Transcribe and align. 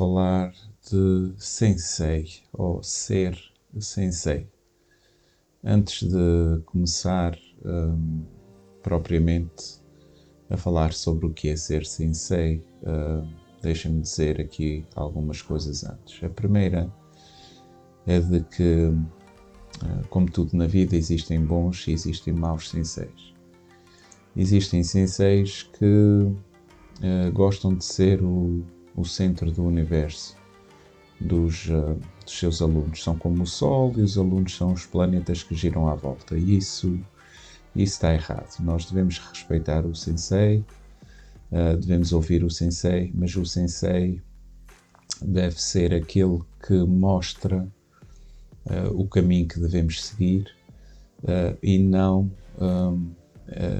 Falar 0.00 0.54
de 0.90 1.34
sensei 1.36 2.26
ou 2.54 2.82
ser 2.82 3.38
sensei. 3.78 4.48
Antes 5.62 6.08
de 6.08 6.62
começar 6.64 7.38
um, 7.62 8.24
propriamente 8.82 9.78
a 10.48 10.56
falar 10.56 10.94
sobre 10.94 11.26
o 11.26 11.34
que 11.34 11.50
é 11.50 11.56
ser 11.56 11.84
sensei, 11.84 12.66
uh, 12.82 13.28
deixa-me 13.60 14.00
dizer 14.00 14.40
aqui 14.40 14.86
algumas 14.94 15.42
coisas 15.42 15.84
antes. 15.84 16.24
A 16.24 16.30
primeira 16.30 16.90
é 18.06 18.20
de 18.20 18.40
que, 18.40 18.86
uh, 18.86 20.08
como 20.08 20.30
tudo 20.30 20.56
na 20.56 20.66
vida, 20.66 20.96
existem 20.96 21.44
bons 21.44 21.86
e 21.86 21.92
existem 21.92 22.32
maus 22.32 22.70
senseis. 22.70 23.34
Existem 24.34 24.82
senseis 24.82 25.62
que 25.62 25.84
uh, 25.84 27.32
gostam 27.34 27.74
de 27.74 27.84
ser 27.84 28.22
o 28.22 28.64
o 28.96 29.04
centro 29.04 29.50
do 29.50 29.64
universo 29.64 30.36
dos, 31.20 31.66
uh, 31.66 31.98
dos, 32.24 32.38
seus 32.38 32.62
alunos. 32.62 33.02
São 33.02 33.16
como 33.16 33.42
o 33.42 33.46
Sol 33.46 33.92
e 33.96 34.00
os 34.00 34.16
alunos 34.16 34.56
são 34.56 34.72
os 34.72 34.86
planetas 34.86 35.42
que 35.42 35.54
giram 35.54 35.88
à 35.88 35.94
volta. 35.94 36.36
E 36.36 36.56
isso, 36.56 36.98
isso 37.76 37.94
está 37.94 38.14
errado. 38.14 38.56
Nós 38.60 38.86
devemos 38.86 39.18
respeitar 39.18 39.84
o 39.84 39.94
Sensei, 39.94 40.64
uh, 41.52 41.76
devemos 41.76 42.12
ouvir 42.12 42.42
o 42.42 42.50
Sensei, 42.50 43.12
mas 43.14 43.36
o 43.36 43.44
Sensei 43.44 44.20
deve 45.22 45.60
ser 45.60 45.92
aquele 45.92 46.40
que 46.66 46.78
mostra 46.78 47.68
uh, 48.66 49.00
o 49.00 49.06
caminho 49.06 49.46
que 49.46 49.60
devemos 49.60 50.02
seguir 50.02 50.58
e 51.62 51.78
não. 51.78 52.30
Um, 52.58 53.10
eh, 53.12 53.19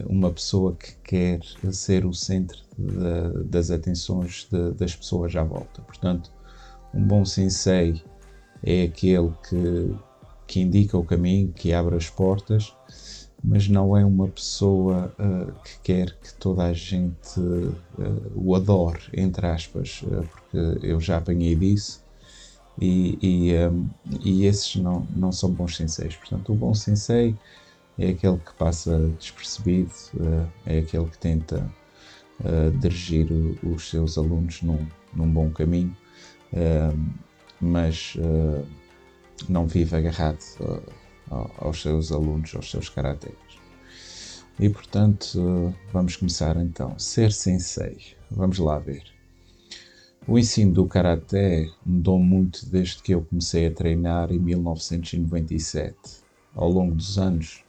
uma 0.09 0.31
pessoa 0.31 0.75
que 0.75 0.95
quer 1.05 1.41
ser 1.73 2.05
o 2.05 2.13
centro 2.13 2.59
de, 2.77 3.45
das 3.45 3.71
atenções 3.71 4.49
de, 4.51 4.73
das 4.73 4.97
pessoas 4.97 5.35
à 5.37 5.45
volta. 5.45 5.83
Portanto, 5.83 6.33
um 6.93 7.03
bom 7.03 7.25
sensei 7.25 8.03
é 8.63 8.85
aquele 8.85 9.33
que, 9.49 9.95
que 10.47 10.61
indica 10.61 10.99
o 10.99 11.05
caminho, 11.05 11.53
que 11.53 11.73
abre 11.73 11.97
as 11.97 12.11
portas, 12.11 12.75
mas 13.43 13.69
não 13.69 13.97
é 13.97 14.05
uma 14.05 14.29
pessoa 14.29 15.13
uh, 15.19 15.53
que 15.65 15.79
quer 15.83 16.17
que 16.21 16.35
toda 16.35 16.65
a 16.65 16.73
gente 16.73 17.41
uh, 17.41 17.75
o 18.35 18.55
adore, 18.55 19.01
entre 19.15 19.47
aspas, 19.47 20.03
uh, 20.03 20.27
porque 20.29 20.87
eu 20.87 21.01
já 21.01 21.17
apanhei 21.17 21.55
disso 21.57 22.03
e, 22.79 23.19
e, 23.23 23.67
um, 23.67 23.89
e 24.23 24.45
esses 24.45 24.77
não, 24.77 25.07
não 25.17 25.33
são 25.33 25.51
bons 25.51 25.77
senseis. 25.77 26.15
Portanto, 26.17 26.53
o 26.53 26.55
bom 26.55 26.75
sensei 26.75 27.35
é 28.01 28.09
aquele 28.09 28.39
que 28.39 28.55
passa 28.55 28.99
despercebido, 29.19 29.93
eh, 30.19 30.77
é 30.77 30.79
aquele 30.79 31.05
que 31.05 31.19
tenta 31.19 31.71
eh, 32.43 32.71
dirigir 32.81 33.29
os 33.63 33.91
seus 33.91 34.17
alunos 34.17 34.63
num, 34.63 34.87
num 35.15 35.31
bom 35.31 35.51
caminho, 35.51 35.95
eh, 36.55 36.91
mas 37.61 38.17
não 39.51 39.67
vive 39.67 39.95
agarrado 39.95 40.39
aos 41.59 41.83
seus 41.83 42.11
alunos, 42.11 42.55
aos 42.55 42.71
seus 42.71 42.89
caracteres. 42.89 43.37
E 44.59 44.67
portanto, 44.71 45.75
vamos 45.93 46.17
começar 46.17 46.57
então. 46.57 46.99
Ser 46.99 47.31
sensei. 47.33 47.99
Vamos 48.31 48.59
lá 48.59 48.79
ver. 48.79 49.05
O 50.27 50.39
ensino 50.39 50.73
do 50.73 50.87
karaté 50.87 51.69
mudou 51.85 52.19
muito 52.19 52.65
desde 52.67 53.03
que 53.03 53.13
eu 53.13 53.23
comecei 53.23 53.67
a 53.67 53.71
treinar 53.71 54.33
em 54.33 54.39
1997. 54.39 55.97
Ao 56.55 56.69
longo 56.69 56.95
dos 56.95 57.19
anos, 57.19 57.63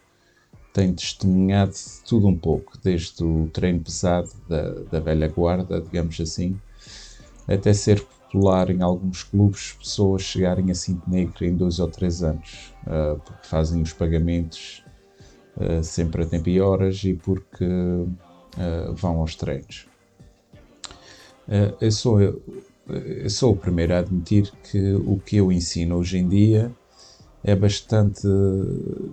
tem 0.73 0.93
testemunhado 0.93 1.73
tudo 2.07 2.27
um 2.27 2.37
pouco, 2.37 2.77
desde 2.81 3.23
o 3.23 3.49
treino 3.51 3.81
pesado 3.81 4.29
da, 4.47 4.71
da 4.91 4.99
velha 4.99 5.27
guarda, 5.27 5.81
digamos 5.81 6.19
assim, 6.19 6.57
até 7.47 7.73
ser 7.73 8.01
popular 8.01 8.69
em 8.69 8.81
alguns 8.81 9.23
clubes, 9.23 9.73
pessoas 9.73 10.21
chegarem 10.21 10.71
a 10.71 10.75
cinto 10.75 11.09
negro 11.09 11.45
em 11.45 11.53
dois 11.53 11.79
ou 11.79 11.89
três 11.89 12.23
anos, 12.23 12.73
uh, 12.87 13.19
porque 13.19 13.47
fazem 13.47 13.81
os 13.81 13.91
pagamentos 13.91 14.83
uh, 15.57 15.83
sempre 15.83 16.23
a 16.23 16.25
tempo 16.25 16.47
e 16.47 16.61
horas 16.61 17.03
e 17.03 17.13
porque 17.13 17.65
uh, 17.65 18.93
vão 18.93 19.19
aos 19.19 19.35
treinos. 19.35 19.87
eu, 21.81 21.91
sou, 21.91 22.21
eu 22.21 23.29
sou 23.29 23.51
o 23.51 23.57
primeiro 23.57 23.93
a 23.93 23.99
admitir 23.99 24.49
que 24.71 24.93
o 24.93 25.19
que 25.19 25.35
eu 25.35 25.51
ensino 25.51 25.97
hoje 25.97 26.17
em 26.17 26.29
dia 26.29 26.71
é 27.43 27.55
bastante 27.55 28.27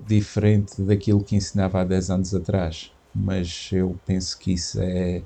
diferente 0.07 0.83
daquilo 0.83 1.25
que 1.25 1.37
ensinava 1.37 1.81
há 1.81 1.85
10 1.85 2.11
anos 2.11 2.35
atrás, 2.35 2.93
mas 3.15 3.71
eu 3.73 3.99
penso 4.05 4.39
que 4.39 4.53
isso 4.53 4.81
é 4.81 5.23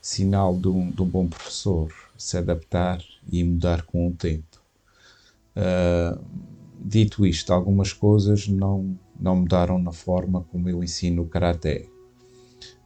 sinal 0.00 0.56
de 0.56 0.68
um, 0.68 0.90
de 0.90 1.02
um 1.02 1.06
bom 1.06 1.26
professor, 1.26 1.92
se 2.16 2.36
adaptar 2.36 3.02
e 3.30 3.42
mudar 3.42 3.82
com 3.82 4.08
o 4.08 4.12
tempo. 4.12 4.62
Uh, 5.56 6.22
dito 6.78 7.26
isto, 7.26 7.52
algumas 7.52 7.92
coisas 7.92 8.46
não, 8.46 8.96
não 9.18 9.36
mudaram 9.36 9.78
na 9.78 9.92
forma 9.92 10.46
como 10.52 10.68
eu 10.68 10.84
ensino 10.84 11.22
o 11.22 11.28
Karaté. 11.28 11.86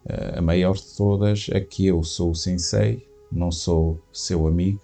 Uh, 0.05 0.39
a 0.39 0.41
maior 0.41 0.77
de 0.77 0.97
todas 0.97 1.49
é 1.50 1.60
que 1.60 1.87
eu 1.87 2.03
sou 2.05 2.31
o 2.31 2.34
sensei, 2.34 3.06
não 3.31 3.50
sou 3.50 4.00
seu 4.12 4.47
amigo, 4.47 4.81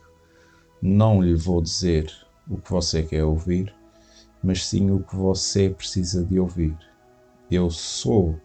não 0.83 1.23
lhe 1.23 1.35
vou 1.35 1.63
dizer 1.63 2.13
o 2.51 2.59
que 2.59 2.71
você 2.71 3.03
quer 3.03 3.25
ouvir, 3.25 3.75
mas 4.43 4.67
sim 4.67 4.91
o 4.91 5.01
que 5.01 5.17
você 5.17 5.71
precisa 5.71 6.25
de 6.25 6.39
ouvir. 6.39 6.77
Eu 7.51 7.71
sou 7.71 8.39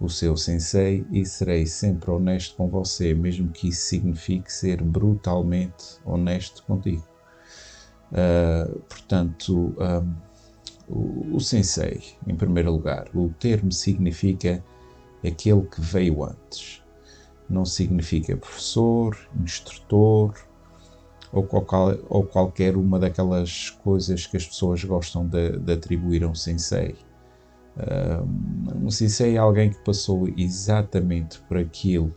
o 0.00 0.08
seu 0.08 0.36
sensei 0.36 1.06
e 1.12 1.24
serei 1.24 1.66
sempre 1.66 2.10
honesto 2.10 2.56
com 2.56 2.68
você, 2.68 3.14
mesmo 3.14 3.50
que 3.50 3.68
isso 3.68 3.86
signifique 3.86 4.52
ser 4.52 4.82
brutalmente 4.82 5.98
honesto 6.04 6.64
contigo. 6.64 7.06
Uh, 8.10 8.80
portanto, 8.80 9.74
um, 9.78 10.14
o, 10.88 11.36
o 11.36 11.40
sensei, 11.40 12.02
em 12.26 12.34
primeiro 12.34 12.72
lugar, 12.72 13.08
o 13.14 13.28
termo 13.38 13.70
significa 13.70 14.62
aquele 15.24 15.62
que 15.62 15.80
veio 15.80 16.24
antes. 16.24 16.82
Não 17.48 17.64
significa 17.64 18.36
professor, 18.36 19.16
instrutor, 19.40 20.34
ou, 21.32 21.42
qualquer, 21.44 21.98
ou 22.08 22.24
qualquer 22.24 22.76
uma 22.76 22.98
daquelas 22.98 23.70
coisas 23.70 24.26
que 24.26 24.36
as 24.36 24.46
pessoas 24.46 24.84
gostam 24.84 25.26
de, 25.26 25.58
de 25.58 25.72
atribuir 25.72 26.24
a 26.24 26.28
um 26.28 26.34
sensei. 26.34 26.94
Um 28.82 28.90
sensei 28.90 29.36
é 29.36 29.38
alguém 29.38 29.70
que 29.70 29.78
passou 29.78 30.28
exatamente 30.36 31.40
por 31.48 31.56
aquilo 31.56 32.14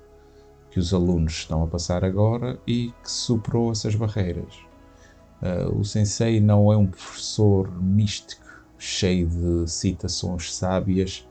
que 0.70 0.80
os 0.80 0.94
alunos 0.94 1.32
estão 1.34 1.64
a 1.64 1.68
passar 1.68 2.04
agora 2.04 2.60
e 2.68 2.94
que 3.02 3.10
superou 3.10 3.72
essas 3.72 3.96
barreiras. 3.96 4.54
Uh, 5.42 5.80
o 5.80 5.86
sensei 5.86 6.42
não 6.42 6.72
é 6.72 6.76
um 6.76 6.88
professor 6.88 7.72
místico, 7.82 8.44
cheio 8.78 9.28
de 9.28 9.72
citações 9.72 10.54
sábias, 10.54 11.26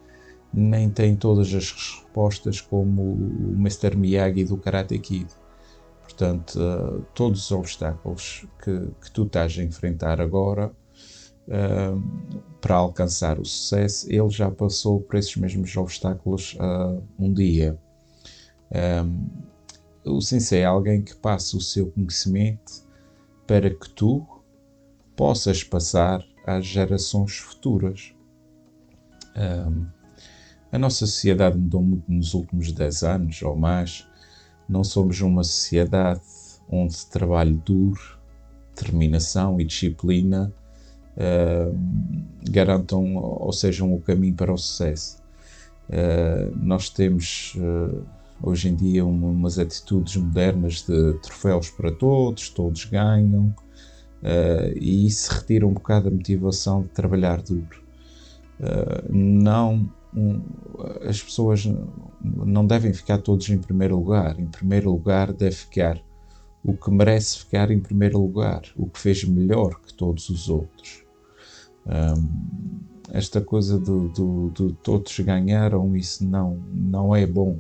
nem 0.52 0.88
tem 0.88 1.14
todas 1.14 1.52
as 1.52 1.72
respostas 1.72 2.60
como 2.60 3.02
o 3.02 3.54
Mr. 3.58 3.94
Miyagi 3.96 4.44
do 4.44 4.56
Karate 4.56 4.98
Kid. 4.98 5.28
Portanto, 6.16 6.61
uh, 6.61 7.05
todos 7.12 7.44
os 7.44 7.50
obstáculos 7.50 8.46
que, 8.62 8.88
que, 9.02 9.11
tu 9.11 9.25
estás 9.25 9.58
a 9.58 9.64
enfrentar 9.64 10.20
agora 10.20 10.70
uh, 11.49 12.40
para 12.61 12.76
alcançar 12.76 13.40
o 13.40 13.44
sucesso, 13.44 14.06
ele 14.08 14.31
já 14.31 14.49
passou 14.49 15.00
por 15.00 15.16
esses 15.16 15.34
mesmos 15.34 15.76
obstáculos 15.76 16.55
uh, 16.55 17.02
um 17.19 17.32
dia. 17.32 17.76
O 20.05 20.20
sensei 20.20 20.61
é 20.61 20.64
alguém 20.64 21.02
que 21.02 21.14
passa 21.14 21.56
o 21.56 21.61
seu 21.61 21.90
conhecimento 21.93 22.84
para 23.46 23.70
que 23.70 23.88
tu 23.90 24.26
possas 25.14 25.62
passar 25.62 26.25
às 26.44 26.67
gerações 26.67 27.37
futuras. 27.37 28.12
A 30.72 30.78
nossa 30.78 31.06
sociedade 31.06 31.56
mudou 31.56 31.82
muito 31.82 32.10
nos 32.10 32.34
últimos 32.34 32.72
10 32.72 33.02
anos 33.05 33.43
ou 33.43 33.55
mais. 33.55 34.05
Não 34.69 34.82
somos 34.82 35.20
uma 35.20 35.44
sociedade 35.44 36.22
onde 36.69 37.06
trabalho 37.06 37.61
duro, 37.64 38.19
determinação 38.75 39.61
e 39.61 39.64
disciplina 39.64 40.52
uh, 41.16 41.78
garantam 42.50 43.16
ou 43.16 43.52
sejam 43.52 43.94
o 43.94 44.00
caminho 44.00 44.34
para 44.34 44.52
o 44.52 44.58
sucesso. 44.58 45.22
Uh, 45.88 46.56
nós 46.56 46.88
temos 46.88 47.55
uh, 47.56 48.05
hoje 48.43 48.69
em 48.69 48.75
dia 48.75 49.05
umas 49.05 49.58
atitudes 49.58 50.16
modernas 50.16 50.82
de 50.82 51.12
troféus 51.20 51.70
para 51.70 51.93
todos, 51.93 52.49
todos 52.49 52.84
ganham, 52.84 53.55
e 54.75 55.06
isso 55.06 55.31
retira 55.31 55.67
um 55.67 55.75
bocado 55.75 56.08
a 56.08 56.10
motivação 56.10 56.82
de 56.82 56.88
trabalhar 56.88 57.43
duro. 57.43 57.82
não 59.10 59.87
um, 60.16 60.40
as 61.08 61.22
pessoas 61.22 61.69
não 62.22 62.66
devem 62.66 62.93
ficar 62.93 63.19
todos 63.19 63.49
em 63.50 63.58
primeiro 63.58 63.96
lugar. 63.96 64.38
Em 64.38 64.46
primeiro 64.46 64.90
lugar 64.90 65.32
deve 65.32 65.56
ficar 65.56 66.00
o 66.64 66.75
que 66.75 66.90
merece 66.90 67.40
ficar 67.40 67.70
em 67.70 67.78
primeiro 67.78 68.19
lugar, 68.19 68.62
o 68.76 68.88
que 68.88 68.99
fez 68.99 69.22
melhor 69.25 69.78
que 69.81 69.93
todos 69.93 70.31
os 70.31 70.49
outros. 70.49 71.05
Um, 71.87 72.94
esta 73.12 73.40
coisa 73.43 73.78
de, 73.78 74.72
todos 74.82 75.20
ganharam, 75.20 75.94
isso 75.94 76.26
não, 76.26 76.56
não 76.72 77.14
é 77.14 77.26
bom, 77.26 77.58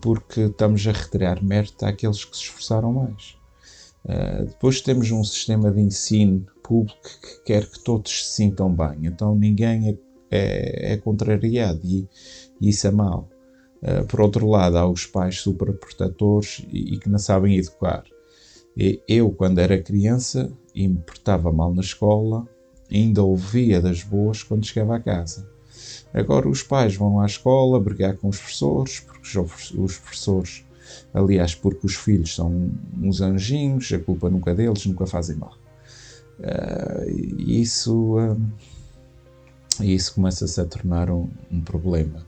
porque 0.00 0.42
estamos 0.42 0.86
a 0.86 0.92
retirar 0.92 1.42
mérito 1.42 1.84
àqueles 1.84 2.24
que 2.24 2.36
se 2.36 2.44
esforçaram 2.44 2.92
mais. 2.92 3.36
Uh, 4.04 4.46
depois 4.46 4.80
temos 4.80 5.10
um 5.10 5.24
sistema 5.24 5.72
de 5.72 5.80
ensino 5.80 6.46
público 6.62 7.02
que 7.02 7.42
quer 7.44 7.66
que 7.68 7.80
todos 7.80 8.26
se 8.26 8.36
sintam 8.36 8.72
bem, 8.72 9.06
então 9.06 9.34
ninguém 9.34 9.88
é 9.88 9.92
é, 10.30 10.92
é 10.92 10.96
contrariado 10.96 11.80
e, 11.84 12.08
isso 12.60 12.86
é 12.86 12.90
mau. 12.90 13.28
Uh, 13.82 14.04
por 14.06 14.20
outro 14.20 14.48
lado, 14.48 14.76
há 14.76 14.88
os 14.88 15.06
pais 15.06 15.40
superprotetores 15.40 16.66
e, 16.72 16.94
e 16.94 16.98
que 16.98 17.08
não 17.08 17.18
sabem 17.18 17.56
educar. 17.56 18.04
E 18.76 19.00
eu, 19.08 19.30
quando 19.30 19.58
era 19.58 19.80
criança 19.80 20.52
e 20.74 20.86
me 20.88 20.98
portava 20.98 21.52
mal 21.52 21.72
na 21.74 21.80
escola, 21.80 22.46
ainda 22.90 23.22
ouvia 23.22 23.80
das 23.80 24.02
boas 24.02 24.42
quando 24.42 24.66
chegava 24.66 24.96
a 24.96 25.00
casa. 25.00 25.48
Agora 26.12 26.48
os 26.48 26.62
pais 26.62 26.96
vão 26.96 27.20
à 27.20 27.26
escola 27.26 27.80
brigar 27.80 28.16
com 28.16 28.28
os 28.28 28.38
professores, 28.38 29.00
porque 29.00 29.38
os 29.78 29.98
professores, 29.98 30.64
aliás, 31.12 31.54
porque 31.54 31.86
os 31.86 31.94
filhos 31.94 32.34
são 32.34 32.70
uns 33.00 33.20
anjinhos, 33.20 33.92
a 33.92 33.98
culpa 33.98 34.30
nunca 34.30 34.50
é 34.50 34.54
deles, 34.54 34.86
nunca 34.86 35.06
fazem 35.06 35.36
mal. 35.36 35.56
Uh, 36.38 37.40
isso 37.40 38.16
uh, 38.16 38.40
e 39.80 39.94
isso 39.94 40.14
começa-se 40.14 40.60
a 40.60 40.64
tornar 40.64 41.10
um, 41.10 41.28
um 41.50 41.60
problema, 41.60 42.26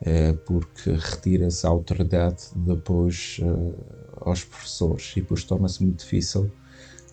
é, 0.00 0.32
porque 0.32 0.90
retira-se 0.90 1.66
a 1.66 1.70
autoridade 1.70 2.44
depois 2.54 3.38
uh, 3.42 3.74
aos 4.20 4.44
professores 4.44 5.12
e 5.16 5.20
depois 5.20 5.44
torna-se 5.44 5.82
muito 5.82 6.00
difícil 6.00 6.50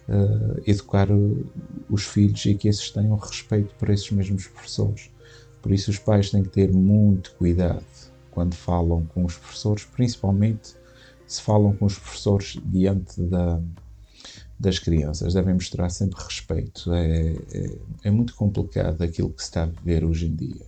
uh, 0.08 0.62
educar 0.66 1.08
os 1.90 2.04
filhos 2.06 2.46
e 2.46 2.56
que 2.56 2.68
esses 2.68 2.90
tenham 2.92 3.16
respeito 3.18 3.76
por 3.76 3.90
esses 3.90 4.10
mesmos 4.12 4.48
professores. 4.48 5.10
Por 5.62 5.72
isso, 5.72 5.92
os 5.92 6.00
pais 6.00 6.32
têm 6.32 6.44
que 6.44 6.50
ter 6.50 6.72
muito 6.72 7.34
cuidado 7.36 7.84
quando 8.32 8.54
falam 8.54 9.06
com 9.14 9.26
os 9.26 9.36
professores, 9.36 9.84
principalmente 9.84 10.76
se 11.26 11.42
falam 11.42 11.76
com 11.76 11.86
os 11.86 12.00
professores 12.00 12.58
diante 12.64 13.22
da, 13.22 13.60
das 14.60 14.80
crianças, 14.80 15.34
devem 15.34 15.54
mostrar 15.54 15.90
sempre 15.90 16.24
respeito. 16.24 16.92
É, 16.94 17.36
é, 17.54 17.78
é, 18.06 18.12
muito 18.12 18.36
complicado 18.36 19.02
aquilo 19.02 19.30
que 19.30 19.42
se 19.42 19.50
está 19.50 19.64
a 19.64 19.66
viver 19.68 20.04
hoje 20.04 20.28
em 20.28 20.36
dia. 20.36 20.66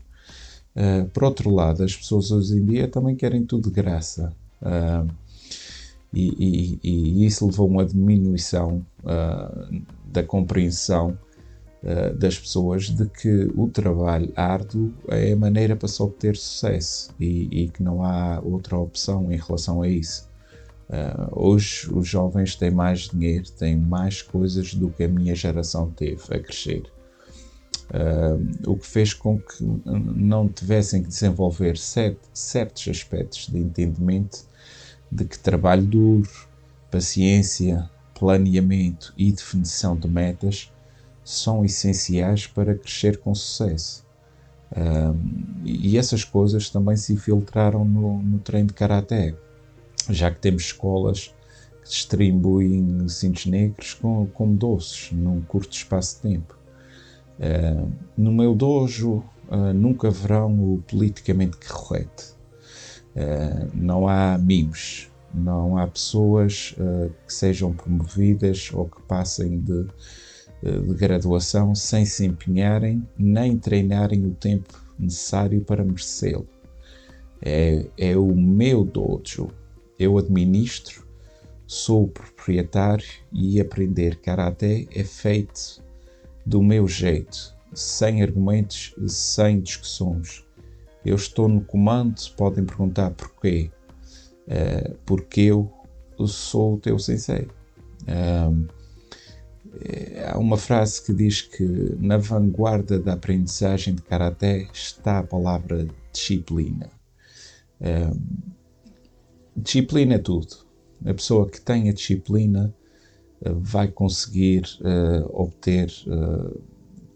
Uh, 0.75 1.09
por 1.09 1.23
outro 1.23 1.49
lado, 1.49 1.83
as 1.83 1.95
pessoas 1.95 2.31
hoje 2.31 2.55
em 2.55 2.65
dia 2.65 2.87
também 2.87 3.15
querem 3.15 3.43
tudo 3.43 3.69
de 3.69 3.75
graça. 3.75 4.33
Uh, 4.61 5.09
e, 6.13 6.29
e, 6.39 6.79
e, 6.83 7.25
isso 7.25 7.45
levou 7.45 7.67
a 7.67 7.69
uma 7.69 7.85
diminuição 7.85 8.85
uh, 9.03 9.81
da 10.05 10.23
compreensão 10.23 11.17
das 12.17 12.37
pessoas 12.37 12.89
de 12.89 13.05
que 13.05 13.49
o 13.55 13.69
trabalho 13.69 14.33
árduo 14.35 14.93
é 15.07 15.31
a 15.31 15.35
maneira 15.37 15.77
para 15.77 15.87
se 15.87 16.03
obter 16.03 16.35
sucesso 16.35 17.09
e, 17.17 17.47
e 17.51 17.69
que 17.69 17.81
não 17.81 18.03
há 18.03 18.41
outra 18.43 18.77
opção 18.77 19.31
em 19.31 19.37
relação 19.37 19.81
a 19.81 19.87
isso. 19.87 20.28
Uh, 20.89 21.29
hoje 21.31 21.87
os 21.93 22.07
jovens 22.07 22.55
têm 22.55 22.71
mais 22.71 23.01
dinheiro, 23.01 23.45
têm 23.51 23.77
mais 23.77 24.23
coisas 24.23 24.73
do 24.73 24.89
que 24.89 25.03
a 25.03 25.07
minha 25.07 25.35
geração 25.35 25.91
teve 25.91 26.21
a 26.31 26.39
crescer. 26.39 26.81
Uh, 27.91 28.71
o 28.71 28.75
que 28.75 28.87
fez 28.87 29.13
com 29.13 29.39
que 29.39 29.63
não 29.85 30.47
tivessem 30.47 31.03
que 31.03 31.09
desenvolver 31.09 31.77
certos 31.77 32.87
aspectos 32.87 33.47
de 33.47 33.59
entendimento 33.59 34.45
de 35.11 35.25
que 35.25 35.37
trabalho 35.37 35.83
duro, 35.83 36.29
paciência, 36.89 37.87
planeamento 38.17 39.13
e 39.15 39.31
definição 39.31 39.95
de 39.95 40.07
metas 40.07 40.71
são 41.23 41.63
essenciais 41.63 42.47
para 42.47 42.73
crescer 42.73 43.17
com 43.17 43.35
sucesso. 43.35 44.03
Uh, 44.71 45.15
e 45.63 45.99
essas 45.99 46.23
coisas 46.23 46.67
também 46.71 46.97
se 46.97 47.13
infiltraram 47.13 47.85
no, 47.85 48.23
no 48.23 48.39
treino 48.39 48.69
de 48.69 48.73
karaté 48.73 49.35
já 50.09 50.31
que 50.31 50.39
temos 50.39 50.63
escolas 50.63 51.33
que 51.83 51.89
distribuem 51.89 53.07
cintos 53.07 53.45
negros 53.45 53.93
como, 53.93 54.27
como 54.27 54.55
doces 54.55 55.11
num 55.11 55.41
curto 55.41 55.73
espaço 55.73 56.17
de 56.17 56.33
tempo. 56.33 56.57
Uh, 57.39 57.89
no 58.17 58.33
meu 58.33 58.53
dojo 58.53 59.23
uh, 59.49 59.73
nunca 59.73 60.11
verão 60.11 60.51
o 60.73 60.83
politicamente 60.87 61.57
correto. 61.67 62.37
Uh, 63.15 63.69
não 63.73 64.07
há 64.07 64.37
mimos, 64.37 65.09
não 65.33 65.77
há 65.77 65.87
pessoas 65.87 66.75
que 67.27 67.33
sejam 67.33 67.71
promovidas 67.71 68.71
ou 68.73 68.89
que 68.89 69.01
passem 69.03 69.59
de, 69.59 69.85
de 70.63 70.93
graduação 70.95 71.75
sem 71.75 72.03
se 72.03 72.25
empenharem 72.25 73.07
nem 73.15 73.57
treinarem 73.57 74.25
o 74.25 74.31
tempo 74.31 74.83
necessário 74.97 75.61
para 75.61 75.83
merecê-lo. 75.83 76.47
É, 77.41 77.85
é 77.97 78.17
o 78.17 78.35
meu 78.35 78.83
dojo, 78.83 79.49
eu 79.99 80.17
administro, 80.17 81.05
sou 81.67 82.05
o 82.05 82.07
proprietário 82.07 83.05
e 83.33 83.59
aprender 83.59 84.15
karaté 84.21 84.87
é 84.95 85.03
feito 85.03 85.83
do 86.45 86.63
meu 86.63 86.87
jeito, 86.87 87.53
sem 87.73 88.23
argumentos, 88.23 88.95
sem 89.07 89.59
discussões. 89.59 90.43
Eu 91.05 91.15
estou 91.15 91.47
no 91.47 91.61
comando, 91.61 92.19
podem 92.35 92.65
perguntar 92.65 93.11
porquê. 93.11 93.69
Uh, 94.47 94.95
porque 95.05 95.41
eu 95.41 95.71
sou 96.25 96.75
o 96.75 96.79
teu 96.79 96.97
sensei. 96.97 97.47
Uh, 98.07 98.67
há 100.27 100.37
uma 100.39 100.57
frase 100.57 101.05
que 101.05 101.13
diz 101.13 101.41
que 101.41 101.63
na 101.99 102.17
vanguarda 102.17 102.99
da 102.99 103.13
aprendizagem 103.13 103.93
de 103.93 104.01
karaté 104.01 104.67
está 104.73 105.19
a 105.19 105.23
palavra 105.23 105.87
disciplina. 106.11 106.89
Uh, 107.79 108.49
disciplina 109.55 110.15
é 110.15 110.17
tudo. 110.17 110.55
A 111.05 111.13
pessoa 111.13 111.49
que 111.49 111.61
tem 111.61 111.89
a 111.89 111.93
disciplina 111.93 112.73
uh, 113.41 113.55
vai 113.55 113.87
conseguir 113.87 114.63
uh, 114.81 115.41
obter 115.41 115.91
uh, 116.07 116.61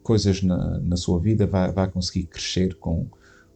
coisas 0.02 0.42
na, 0.42 0.80
na, 0.80 0.98
sua 0.98 1.20
vida, 1.20 1.46
vai, 1.46 1.72
vai 1.72 1.90
conseguir 1.90 2.26
crescer 2.26 2.76
com, 2.76 3.08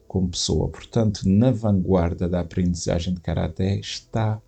como 0.08 0.30
pessoa. 0.30 0.68
Portanto, 0.70 1.22
na 1.26 1.52
vanguarda 1.52 2.28
da 2.28 2.40
aprendizagem 2.40 3.14
de 3.14 3.22
Karaté 3.22 3.78
está 3.80 4.42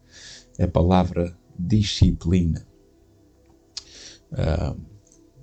a 0.60 0.68
palavra 0.68 1.36
disciplina. 1.58 2.66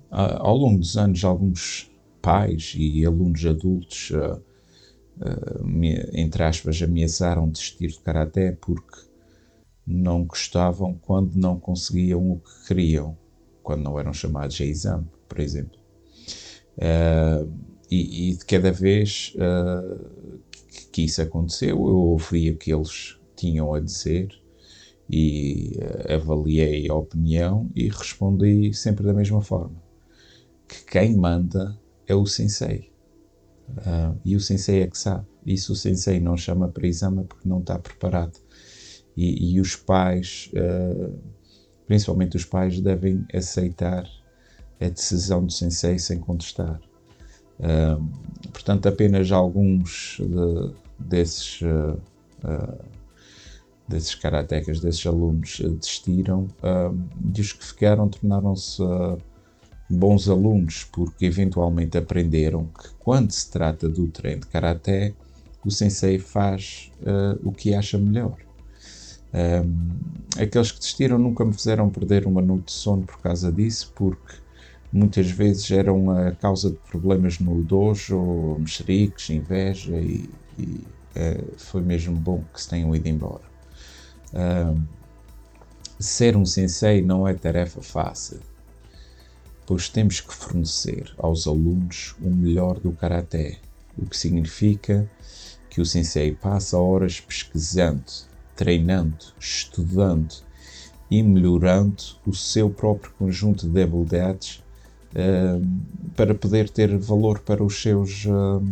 ao 0.09 0.55
longo 0.55 0.79
dos 0.79 0.97
anos, 0.97 1.23
alguns 1.23 1.91
pais 2.21 2.73
e 2.75 3.05
alunos 3.05 3.45
adultos 3.45 4.11
uh, 4.11 4.41
me, 5.63 5.93
entre 6.13 6.43
aspas, 6.43 6.81
ameaçaram 6.81 7.49
desistir 7.49 7.87
do 7.87 7.99
karaté 8.01 8.51
porque 8.51 9.07
não 9.87 10.25
gostavam 10.25 10.99
quando 11.01 11.35
não 11.35 11.57
conseguiam 11.57 12.31
o 12.31 12.39
que 12.39 12.67
queriam, 12.67 13.17
quando 13.63 13.83
não 13.83 13.97
eram 13.97 14.13
chamados 14.13 14.59
a 14.59 14.65
exame, 14.65 15.07
por 15.29 15.39
exemplo. 15.39 15.79
Uh, 16.77 17.49
e, 17.89 18.29
e, 18.29 18.35
de 18.35 18.45
cada 18.45 18.71
vez 18.71 19.33
uh, 19.35 20.39
que, 20.51 20.87
que, 20.87 21.01
isso 21.03 21.21
aconteceu, 21.21 21.69
eu 21.69 21.95
ouvi 21.95 22.51
o 22.51 22.57
que 22.57 22.73
eles 22.73 23.17
tinham 23.35 23.73
a 23.73 23.79
dizer 23.79 24.29
e 25.09 25.79
uh, 25.79 26.13
avaliei 26.13 26.89
a 26.89 26.93
opinião 26.93 27.71
e 27.73 27.87
respondi 27.87 28.73
sempre 28.73 29.05
da 29.05 29.13
mesma 29.13 29.41
forma: 29.41 29.81
que 30.67 30.83
quem 30.85 31.15
manda 31.15 31.79
é 32.05 32.13
o 32.13 32.25
sensei. 32.25 32.91
Uh, 33.69 34.17
e 34.23 34.35
o 34.35 34.39
sensei 34.39 34.81
é 34.81 34.87
que 34.87 34.97
sabe. 34.97 35.25
Se 35.57 35.71
o 35.71 35.75
sensei 35.75 36.19
não 36.19 36.37
chama 36.37 36.67
para 36.67 36.87
exame 36.87 37.23
porque 37.23 37.47
não 37.47 37.59
está 37.59 37.77
preparado. 37.77 38.39
E, 39.15 39.53
e 39.53 39.59
os 39.59 39.75
pais, 39.75 40.51
uh, 40.53 41.13
principalmente 41.85 42.37
os 42.37 42.45
pais, 42.45 42.79
devem 42.79 43.25
aceitar 43.33 44.07
a 44.79 44.89
decisão 44.89 45.45
do 45.45 45.51
sensei 45.51 45.97
sem 45.97 46.19
contestar. 46.19 46.79
portanto, 48.51 48.87
apenas 48.87 49.31
alguns 49.31 50.17
de, 50.19 50.73
desses, 50.99 51.61
uh, 51.61 51.99
uh, 52.43 52.85
desses 53.87 54.13
karatecas, 54.13 54.79
desses 54.79 55.05
alunos, 55.05 55.59
desistiram 55.59 56.47
e 57.35 57.41
os 57.41 57.53
que 57.53 57.65
ficaram 57.65 58.07
tornaram-se 58.07 58.83
bons 59.89 60.29
alunos, 60.29 60.85
porque 60.91 61.25
eventualmente 61.25 61.97
aprenderam 61.97 62.65
que 62.65 62.89
quando 62.99 63.31
se 63.31 63.49
trata 63.49 63.87
do 63.87 64.07
treino 64.07 64.41
de 64.41 64.47
karaté, 64.47 65.13
o 65.65 65.71
sensei 65.71 66.19
faz 66.19 66.91
o 67.43 67.51
que 67.51 67.73
acha 67.73 67.97
melhor. 67.97 68.37
Um, 69.33 70.41
aqueles 70.41 70.71
que 70.71 70.79
desistiram 70.79 71.17
nunca 71.17 71.43
me 71.43 71.53
fizeram 71.53 71.89
perder 71.89 72.25
uma 72.25 72.41
noite 72.41 72.65
de 72.65 72.71
sono 72.71 73.03
por 73.03 73.19
causa 73.19 73.51
disso, 73.51 73.91
porque 73.95 74.35
muitas 74.91 75.29
vezes 75.29 75.69
eram 75.69 76.09
a 76.09 76.31
causa 76.31 76.71
de 76.71 76.77
problemas 76.89 77.39
no 77.39 77.61
dojo, 77.63 78.57
mexeriques, 78.59 79.29
inveja 79.29 79.95
e, 79.97 80.29
e 80.57 80.63
uh, 80.63 81.53
foi 81.57 81.81
mesmo 81.81 82.15
bom 82.15 82.43
que 82.53 82.61
se 82.61 82.69
tenham 82.69 82.95
ido 82.95 83.07
embora. 83.07 83.43
Um, 84.33 84.81
ser 85.99 86.37
um 86.37 86.45
sensei 86.45 87.01
não 87.01 87.27
é 87.27 87.33
tarefa 87.33 87.81
fácil, 87.81 88.39
pois 89.67 89.89
temos 89.89 90.21
que 90.21 90.33
fornecer 90.33 91.13
aos 91.17 91.45
alunos 91.45 92.15
o 92.21 92.29
melhor 92.29 92.79
do 92.79 92.93
karaté, 92.93 93.57
o 93.97 94.05
que 94.05 94.17
significa 94.17 95.07
que 95.69 95.81
o 95.81 95.85
sensei 95.85 96.31
passa 96.31 96.77
horas 96.77 97.19
pesquisando, 97.19 98.05
treinando, 98.55 99.25
estudando 99.37 100.33
e 101.11 101.21
melhorando 101.21 102.01
o 102.25 102.33
seu 102.33 102.69
próprio 102.69 103.11
conjunto 103.19 103.67
de 103.67 103.83
habilidades 103.83 104.63
uh, 105.11 105.67
para 106.15 106.33
poder 106.33 106.69
ter 106.69 106.97
valor 106.97 107.39
para 107.39 107.61
os 107.61 107.81
seus, 107.81 108.25
uh, 108.25 108.63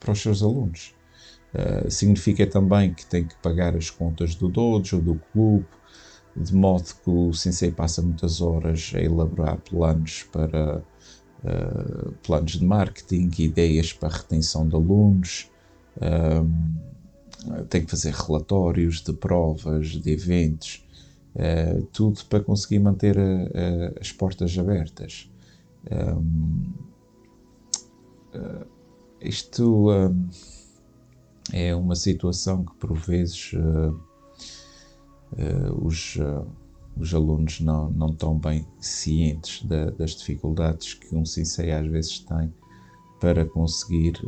para 0.00 0.12
os 0.12 0.20
seus 0.20 0.42
alunos. 0.42 0.94
Uh, 1.54 1.90
significa 1.90 2.46
também 2.46 2.92
que 2.92 3.04
tem 3.04 3.24
que 3.24 3.36
pagar 3.36 3.76
as 3.76 3.90
contas 3.90 4.34
do 4.34 4.48
dojo, 4.48 4.98
do 4.98 5.20
clube, 5.32 5.66
de 6.36 6.54
modo 6.54 6.84
que 7.02 7.10
o 7.10 7.32
sensei 7.32 7.70
passa 7.70 8.02
muitas 8.02 8.40
horas 8.40 8.92
a 8.94 9.00
elaborar 9.00 9.58
planos 9.58 10.24
para 10.32 10.82
uh, 11.44 12.12
planos 12.24 12.52
de 12.52 12.64
marketing, 12.64 13.30
ideias 13.38 13.92
para 13.92 14.16
retenção 14.16 14.68
de 14.68 14.74
alunos, 14.74 15.50
uh, 15.98 17.64
tem 17.68 17.84
que 17.84 17.90
fazer 17.90 18.12
relatórios 18.12 19.00
de 19.00 19.12
provas, 19.12 19.88
de 19.90 20.10
eventos, 20.10 20.84
uh, 21.36 21.82
tudo 21.92 22.24
para 22.24 22.40
conseguir 22.40 22.80
manter 22.80 23.16
a, 23.18 23.22
a, 23.22 24.00
as 24.00 24.10
portas 24.10 24.56
abertas. 24.58 25.30
Isto 29.20 29.90
é 31.52 31.74
uma 31.74 31.94
situação 31.94 32.64
que 32.64 32.74
por 32.76 32.94
vezes 32.94 33.52
os, 35.80 36.16
os 36.96 37.14
alunos 37.14 37.60
não, 37.60 37.90
não 37.90 38.08
estão 38.08 38.38
bem 38.38 38.66
cientes 38.80 39.64
da, 39.64 39.90
das 39.90 40.12
dificuldades 40.12 40.94
que 40.94 41.14
um 41.14 41.24
sensei 41.24 41.72
às 41.72 41.86
vezes 41.86 42.20
tem 42.20 42.52
para 43.20 43.44
conseguir 43.44 44.20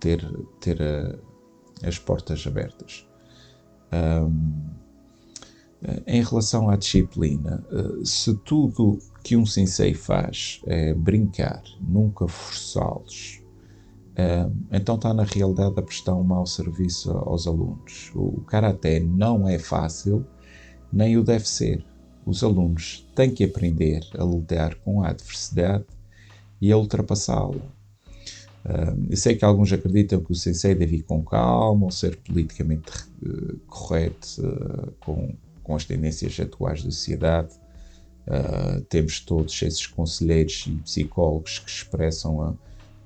ter, 0.00 0.24
ter 0.60 0.80
a 0.80 1.18
as 1.82 1.98
portas 1.98 2.46
abertas. 2.46 3.06
Um, 3.92 4.84
em 6.06 6.22
relação 6.22 6.70
à 6.70 6.76
disciplina, 6.76 7.62
eh, 7.70 8.04
se 8.04 8.34
tudo 8.38 8.98
que 9.22 9.36
um 9.36 9.44
sensei 9.44 9.92
faz 9.92 10.62
é 10.66 10.94
brincar, 10.94 11.62
nunca 11.78 12.26
forçá-los, 12.26 13.42
então 14.70 14.94
está 14.94 15.12
na 15.12 15.24
realidade 15.24 15.74
a 15.76 15.82
prestar 15.82 16.14
um 16.14 16.22
mau 16.22 16.46
serviço 16.46 17.10
aos 17.10 17.46
alunos. 17.46 18.12
O 18.14 18.40
karaté 18.42 19.00
não 19.00 19.48
é 19.48 19.58
fácil, 19.58 20.24
nem 20.92 21.16
o 21.16 21.24
deve 21.24 21.48
ser. 21.48 21.84
Os 22.24 22.42
alunos 22.42 23.06
têm 23.14 23.30
que 23.30 23.44
aprender 23.44 24.02
a 24.16 24.24
lidar 24.24 24.76
com 24.76 25.02
a 25.02 25.08
adversidade 25.08 25.84
e 26.60 26.72
a 26.72 26.76
ultrapassá-la. 26.76 27.60
Uh, 28.64 29.06
eu 29.10 29.16
sei 29.16 29.34
que 29.36 29.44
alguns 29.44 29.70
acreditam 29.72 30.22
que 30.22 30.32
o 30.32 30.34
sensei 30.34 30.74
deve 30.74 30.96
ir 30.96 31.02
com 31.02 31.22
calma 31.22 31.84
ou 31.84 31.90
ser 31.90 32.16
politicamente 32.16 32.90
uh, 33.22 33.58
correto 33.66 34.96
com, 35.00 35.34
com 35.62 35.76
as 35.76 35.84
tendências 35.84 36.38
atuais 36.40 36.82
da 36.82 36.90
sociedade. 36.90 37.50
temos 38.88 39.20
todos 39.20 39.60
esses 39.60 39.86
conselheiros 39.86 40.64
e 40.66 40.70
psicólogos 40.76 41.58
que 41.58 41.68
expressam 41.68 42.40
a, 42.40 42.54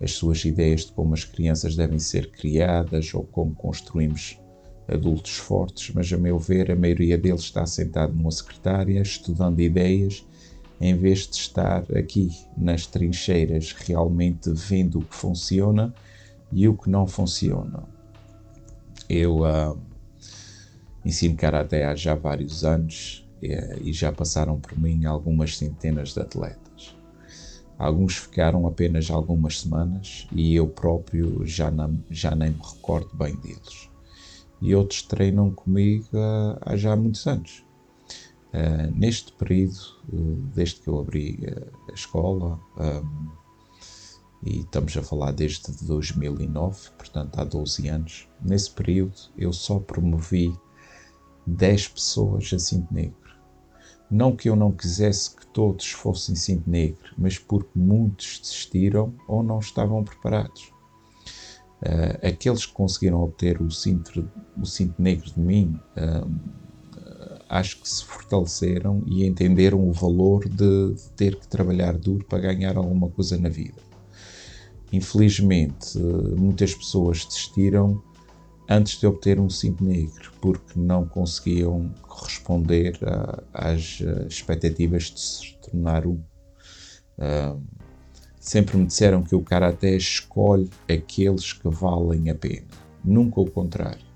as 0.00 0.12
suas 0.12 0.45
ideias 0.45 0.87
de 0.87 0.93
como 0.93 1.14
as 1.14 1.25
crianças 1.25 1.75
devem 1.76 1.99
ser 1.99 2.31
criadas 2.31 3.12
ou 3.14 3.25
como 3.25 3.55
construímos 3.55 4.38
adultos 4.87 5.37
fortes, 5.37 5.93
mas 5.95 6.11
a 6.12 6.17
meu 6.17 6.38
ver 6.38 6.71
a 6.71 6.76
maioria 6.76 7.19
deles 7.19 7.43
está 7.43 7.67
sentado 7.67 8.14
numa 8.14 8.31
secretária 8.31 9.00
estudando 9.00 9.61
ideias 9.61 10.25
em 10.81 10.97
vez 10.97 11.26
de 11.26 11.37
estar 11.37 11.85
aqui 11.97 12.31
nas 12.57 12.87
trincheiras 12.87 13.73
realmente 13.73 14.50
vendo 14.50 15.00
o 15.00 15.05
que 15.05 15.14
funciona 15.14 15.93
e 16.52 16.67
o 16.69 16.76
que 16.76 16.88
não 16.88 17.07
funciona. 17.07 17.83
Eu 19.09 19.40
uh, 19.40 19.78
ensino 21.05 21.37
Karaté 21.37 21.85
há 21.85 21.95
já 21.95 22.14
vários 22.14 22.64
anos 22.64 23.26
e, 23.43 23.55
e 23.83 23.93
já 23.93 24.12
passaram 24.12 24.59
por 24.59 24.78
mim 24.78 25.05
algumas 25.05 25.59
centenas 25.59 26.14
de 26.14 26.21
atletas. 26.21 26.67
Alguns 27.78 28.16
ficaram 28.16 28.66
apenas 28.66 29.08
algumas 29.08 29.61
semanas 29.61 30.26
e 30.32 30.56
eu 30.56 30.66
próprio 30.66 31.47
já, 31.47 31.73
já 32.11 32.35
nem 32.35 32.50
me 32.50 32.61
recordo 32.61 33.08
bem 33.16 33.37
deles. 33.37 33.88
E 34.61 34.75
outros 34.75 35.02
treinam 35.02 35.52
comigo 35.52 36.08
uh, 36.12 36.58
há 36.61 36.76
já 36.76 36.97
muitos 36.97 37.25
anos. 37.26 37.64
Uh, 38.52 38.92
neste 38.97 39.32
período, 39.32 39.78
uh, 40.12 40.35
desde 40.54 40.80
que 40.80 40.88
eu 40.88 40.99
abri 40.99 41.38
a 41.88 41.94
escola, 41.94 42.58
um, 42.76 43.28
e 44.42 44.61
estamos 44.61 44.97
a 44.97 45.02
falar 45.02 45.32
desde 45.32 45.70
2009, 45.85 46.90
portanto 46.97 47.38
há 47.38 47.44
12 47.44 47.88
anos, 47.88 48.28
nesse 48.40 48.70
período 48.70 49.14
eu 49.37 49.52
só 49.52 49.78
promovi 49.78 50.52
10 51.47 51.88
pessoas 51.88 52.50
a 52.52 52.58
cinto 52.58 52.92
negro. 52.92 53.16
Não 54.11 54.35
que 54.35 54.49
eu 54.49 54.56
não 54.56 54.73
quisesse 54.73 55.35
todos 55.52 55.90
fossem 55.90 56.35
cinto 56.35 56.69
negro, 56.69 57.12
mas 57.17 57.38
porque 57.38 57.71
muitos 57.75 58.40
desistiram 58.40 59.14
ou 59.26 59.43
não 59.43 59.59
estavam 59.59 60.05
preparados. 60.05 60.73
aqueles 62.23 62.67
que 62.67 62.73
conseguiram 62.73 63.23
obter 63.23 63.61
o 63.62 63.71
cinto, 63.71 64.28
o 64.61 64.67
cinto 64.67 65.00
negro 65.00 65.31
de 65.31 65.40
mim 65.40 65.78
acho 67.49 67.81
que 67.81 67.88
se 67.88 68.05
fortaleceram 68.05 69.02
e 69.07 69.26
entenderam 69.26 69.88
o 69.88 69.93
valor 69.93 70.49
de, 70.49 70.95
de 70.95 71.11
ter 71.17 71.37
que 71.37 71.49
trabalhar 71.49 71.97
duro 71.97 72.25
para 72.25 72.40
ganhar 72.40 72.76
alguma 72.76 73.09
coisa 73.09 73.38
na 73.38 73.49
vida. 73.49 73.81
Infelizmente, 74.93 75.99
muitas 75.99 76.75
pessoas 76.75 77.25
desistiram 77.25 78.02
antes 78.68 78.98
de 78.98 79.06
obter 79.06 79.40
um 79.40 79.48
cinto 79.48 79.82
negro, 79.84 80.32
porque 80.40 80.78
não 80.78 81.06
conseguiam 81.06 81.90
corresponder 82.02 82.98
a, 83.02 83.70
às 83.70 84.00
expectativas 84.28 85.04
de 85.04 85.20
se 85.20 85.54
tornar 85.62 86.06
um. 86.06 86.20
Uh, 87.18 87.60
sempre 88.38 88.76
me 88.76 88.87
disseram 88.87 89.22
que 89.22 89.34
o 89.34 89.42
Karaté 89.42 89.96
escolhe 89.96 90.70
aqueles 90.88 91.52
que 91.52 91.68
valem 91.68 92.30
a 92.30 92.34
pena, 92.34 92.66
nunca 93.04 93.40
o 93.40 93.50
contrário. 93.50 94.08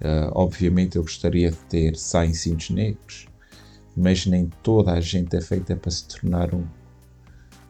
Uh, 0.00 0.30
obviamente 0.32 0.96
eu 0.96 1.02
gostaria 1.02 1.50
de 1.50 1.56
ter 1.68 1.96
100 1.96 2.34
cintos 2.34 2.70
negros, 2.70 3.26
mas 3.96 4.26
nem 4.26 4.48
toda 4.62 4.92
a 4.92 5.00
gente 5.00 5.36
é 5.36 5.40
feita 5.40 5.74
para 5.74 5.90
se 5.90 6.06
tornar 6.06 6.54
um. 6.54 6.62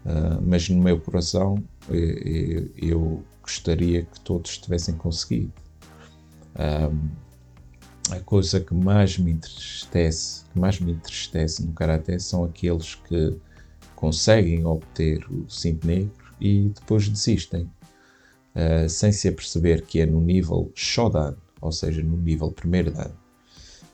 Uh, 0.04 0.40
mas 0.42 0.68
no 0.68 0.82
meu 0.82 1.00
coração 1.00 1.62
eu, 1.88 1.96
eh, 1.96 2.22
eh, 2.24 2.68
eu, 2.76 3.24
gostaria 3.42 4.04
que 4.04 4.20
todos 4.20 4.58
tivessem 4.58 4.94
conseguido. 4.94 5.52
A 8.10 8.20
coisa 8.20 8.58
que 8.60 8.74
mais 8.74 9.18
me 9.18 9.32
entristece, 9.32 10.44
que 10.52 10.58
mais 10.58 10.80
me 10.80 10.92
entristece 10.92 11.64
no 11.64 11.72
Karaté 11.72 12.18
são 12.18 12.42
aqueles 12.42 12.94
que 12.94 13.38
conseguem 13.94 14.64
obter 14.64 15.24
o 15.30 15.48
cinto 15.50 15.86
negro 15.86 16.12
e 16.40 16.70
depois 16.74 17.08
desistem, 17.08 17.68
uh, 18.54 18.88
sem 18.88 19.12
se 19.12 19.28
aperceber 19.28 19.84
que 19.84 20.00
é 20.00 20.06
no 20.06 20.20
nível 20.20 20.70
Shodan, 20.74 21.34
ou 21.60 21.72
seja, 21.72 22.02
no 22.02 22.16
nível 22.16 22.50
primeiro 22.50 22.92
dan, 22.92 23.10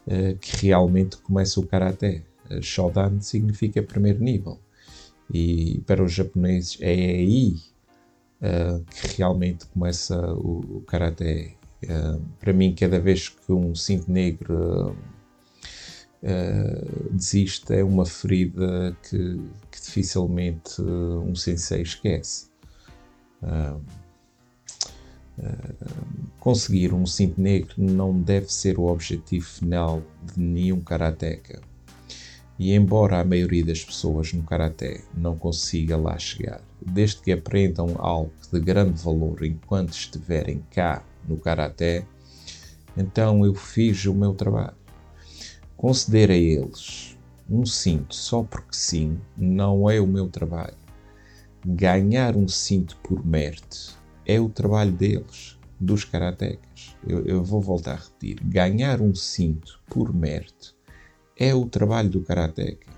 uh, 0.06 0.38
que 0.38 0.66
realmente 0.66 1.16
começa 1.16 1.58
o 1.58 1.66
karaté. 1.66 2.22
Uh, 2.50 2.62
Shodan 2.62 3.20
significa 3.20 3.82
primeiro 3.82 4.22
nível. 4.22 4.60
E 5.32 5.82
para 5.86 6.04
os 6.04 6.12
japoneses 6.12 6.76
é 6.80 6.92
aí 6.92 7.56
uh, 8.42 8.84
que 8.84 9.16
realmente 9.16 9.66
começa 9.66 10.34
o, 10.34 10.76
o 10.76 10.80
karaté. 10.82 11.54
Uh, 11.84 12.20
para 12.40 12.52
mim, 12.52 12.74
cada 12.74 12.98
vez 12.98 13.28
que 13.28 13.52
um 13.52 13.74
cinto 13.74 14.10
negro 14.10 14.96
desiste, 17.10 17.74
é 17.74 17.84
uma 17.84 18.06
ferida 18.06 18.96
que, 19.02 19.40
que 19.70 19.80
dificilmente 19.80 20.80
um 20.80 21.34
sensei 21.34 21.82
esquece. 21.82 22.46
Uh, 23.42 23.78
uh, 25.38 25.74
conseguir 26.40 26.94
um 26.94 27.04
cinto 27.04 27.38
negro 27.40 27.74
não 27.76 28.18
deve 28.18 28.50
ser 28.50 28.78
o 28.78 28.86
objetivo 28.86 29.44
final 29.44 30.02
de 30.22 30.40
nenhum 30.40 30.80
karateca. 30.80 31.60
E 32.58 32.72
embora 32.72 33.20
a 33.20 33.24
maioria 33.24 33.64
das 33.64 33.84
pessoas 33.84 34.32
no 34.32 34.44
karaté 34.44 35.02
não 35.14 35.36
consiga 35.36 35.96
lá 35.96 36.16
chegar, 36.18 36.62
desde 36.80 37.20
que 37.20 37.32
aprendam 37.32 37.96
algo 37.98 38.32
de 38.50 38.60
grande 38.60 39.02
valor 39.02 39.44
enquanto 39.44 39.92
estiverem 39.92 40.62
cá 40.70 41.04
no 41.28 41.36
karaté, 41.36 42.06
então 42.96 43.44
eu 43.44 43.54
fiz 43.54 44.04
o 44.06 44.14
meu 44.14 44.34
trabalho. 44.34 44.76
Conceder 45.76 46.30
a 46.30 46.34
eles 46.34 47.16
um 47.48 47.66
cinto 47.66 48.14
só 48.14 48.42
porque 48.42 48.74
sim 48.74 49.20
não 49.36 49.90
é 49.90 50.00
o 50.00 50.06
meu 50.06 50.28
trabalho. 50.28 50.76
Ganhar 51.64 52.36
um 52.36 52.48
cinto 52.48 52.96
por 53.02 53.24
mérito 53.24 53.98
é 54.26 54.40
o 54.40 54.48
trabalho 54.48 54.92
deles, 54.92 55.58
dos 55.78 56.04
karatecas. 56.04 56.96
Eu, 57.06 57.24
eu 57.26 57.42
vou 57.42 57.60
voltar 57.60 57.92
a 57.92 57.96
repetir: 57.96 58.40
ganhar 58.44 59.00
um 59.00 59.14
cinto 59.14 59.80
por 59.86 60.14
mérito 60.14 60.74
é 61.36 61.54
o 61.54 61.66
trabalho 61.66 62.08
do 62.08 62.22
karateca. 62.22 62.92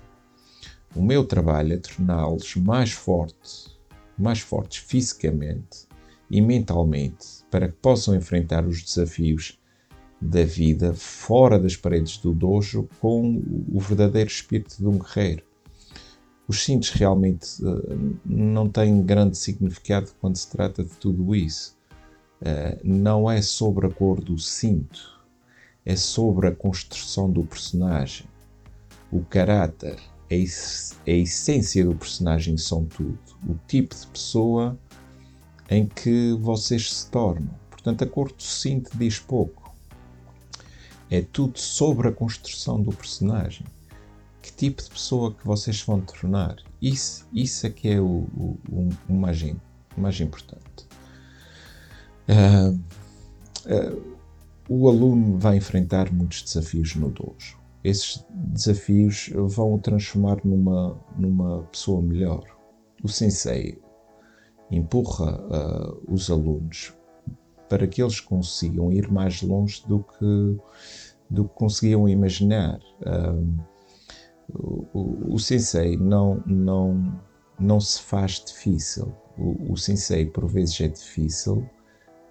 O 0.95 1.01
meu 1.01 1.25
trabalho 1.25 1.73
é 1.73 1.77
torná-los 1.77 2.55
mais 2.55 2.91
fortes, 2.91 3.77
mais 4.17 4.39
fortes 4.39 4.83
fisicamente 4.83 5.86
e 6.29 6.41
mentalmente, 6.41 7.43
para 7.49 7.67
que 7.67 7.75
possam 7.75 8.15
enfrentar 8.15 8.65
os 8.65 8.83
desafios 8.83 9.57
da 10.19 10.43
vida 10.43 10.93
fora 10.93 11.59
das 11.59 11.75
paredes 11.75 12.17
do 12.17 12.33
dojo 12.33 12.89
com 12.99 13.41
o 13.71 13.79
verdadeiro 13.79 14.29
espírito 14.29 14.77
de 14.77 14.87
um 14.87 14.97
guerreiro. 14.97 15.43
Os 16.47 16.63
cintos 16.63 16.89
realmente 16.91 17.63
uh, 17.63 18.17
não 18.25 18.69
têm 18.69 19.01
grande 19.03 19.37
significado 19.37 20.09
quando 20.19 20.37
se 20.37 20.49
trata 20.49 20.83
de 20.83 20.95
tudo 20.95 21.35
isso. 21.35 21.77
Uh, 22.41 22.79
não 22.83 23.29
é 23.29 23.41
sobre 23.41 23.87
a 23.87 23.89
cor 23.89 24.21
do 24.21 24.37
cinto, 24.37 25.19
é 25.85 25.95
sobre 25.95 26.47
a 26.47 26.55
construção 26.55 27.29
do 27.29 27.43
personagem. 27.43 28.27
O 29.11 29.21
caráter, 29.23 29.97
a, 30.31 30.33
a 30.33 31.11
essência 31.11 31.85
do 31.85 31.95
personagem 31.95 32.57
são 32.57 32.85
tudo. 32.85 33.19
O 33.47 33.55
tipo 33.67 33.95
de 33.95 34.07
pessoa 34.07 34.77
em 35.69 35.85
que 35.85 36.33
vocês 36.39 36.93
se 36.93 37.09
tornam. 37.09 37.49
Portanto, 37.69 38.03
a 38.03 38.07
cor 38.07 38.31
do 38.31 38.43
cinto 38.43 38.91
diz 38.97 39.19
pouco. 39.19 39.75
É 41.09 41.21
tudo 41.21 41.57
sobre 41.57 42.09
a 42.09 42.11
construção 42.11 42.81
do 42.81 42.91
personagem. 42.91 43.65
Que 44.41 44.51
tipo 44.51 44.81
de 44.81 44.89
pessoa 44.89 45.33
que 45.33 45.45
vocês 45.45 45.81
vão 45.81 46.01
tornar. 46.01 46.57
Isso, 46.81 47.27
isso 47.33 47.65
é 47.65 47.69
que 47.69 47.89
é 47.89 47.99
o, 47.99 48.05
o, 48.05 48.59
o, 48.69 48.89
o 49.09 49.13
mais, 49.13 49.43
mais 49.97 50.19
importante. 50.19 50.87
Uh, 52.27 52.73
uh, 53.65 54.17
o 54.69 54.89
aluno 54.89 55.37
vai 55.37 55.57
enfrentar 55.57 56.11
muitos 56.11 56.41
desafios 56.43 56.95
no 56.95 57.09
dojo. 57.09 57.57
Esses 57.83 58.25
desafios 58.29 59.29
vão 59.33 59.75
o 59.75 59.79
transformar 59.79 60.39
numa, 60.43 60.99
numa 61.17 61.63
pessoa 61.63 62.01
melhor. 62.01 62.43
O 63.01 63.07
sensei 63.07 63.79
empurra 64.71 65.39
uh, 65.41 66.13
os 66.13 66.29
alunos 66.29 66.93
para 67.69 67.87
que 67.87 68.01
eles 68.01 68.19
consigam 68.19 68.91
ir 68.91 69.11
mais 69.11 69.41
longe 69.41 69.83
do 69.87 69.99
que, 69.99 70.57
do 71.29 71.45
que 71.45 71.55
conseguiam 71.55 72.07
imaginar. 72.07 72.79
Uh, 73.01 73.57
o, 74.93 75.33
o, 75.33 75.39
sensei 75.39 75.97
não, 75.97 76.41
não, 76.45 77.19
não 77.59 77.79
se 77.79 78.01
faz 78.01 78.43
difícil. 78.45 79.13
O, 79.37 79.73
o 79.73 79.77
sensei, 79.77 80.25
por 80.25 80.47
vezes, 80.47 80.79
é 80.79 80.87
difícil. 80.87 81.69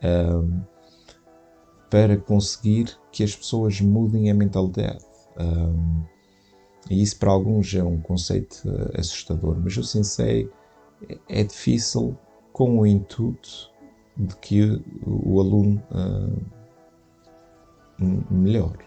Uh, 0.03 0.77
para 1.91 2.17
conseguir 2.17 2.99
que 3.13 3.23
as 3.23 3.37
pessoas 3.37 3.81
mudem 3.81 4.29
a 4.29 4.35
mentalidade. 4.35 5.05
E 6.91 7.01
isso 7.01 7.17
para 7.19 7.31
alguns 7.31 7.73
é 7.75 7.83
um 7.83 8.01
conceito 8.01 8.63
assustador, 8.99 9.57
mas 9.63 9.77
o 9.77 9.85
sensei 9.85 10.51
é, 11.09 11.41
é 11.41 11.45
difícil 11.45 12.19
com 12.57 12.79
o 12.79 12.87
intuito 12.87 13.71
de 14.17 14.35
que 14.37 14.83
o, 15.07 15.39
aluno 15.43 15.83
uh, 15.91 16.43
melhore. 18.31 18.87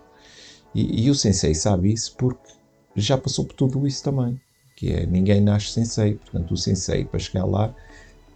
E, 0.74 1.06
e, 1.06 1.10
o 1.12 1.14
sensei 1.14 1.54
sabe 1.54 1.94
isso 1.94 2.16
porque 2.18 2.52
já 2.96 3.16
passou 3.16 3.46
por 3.46 3.54
tudo 3.54 3.86
isso 3.86 4.04
também, 4.04 4.42
que 4.76 4.92
é 4.92 5.06
ninguém 5.06 5.40
nasce 5.40 5.68
sensei, 5.68 6.16
portanto 6.16 6.52
o 6.52 6.58
sensei 6.58 7.06
para 7.06 7.20
chegar 7.20 7.46
lá 7.46 7.72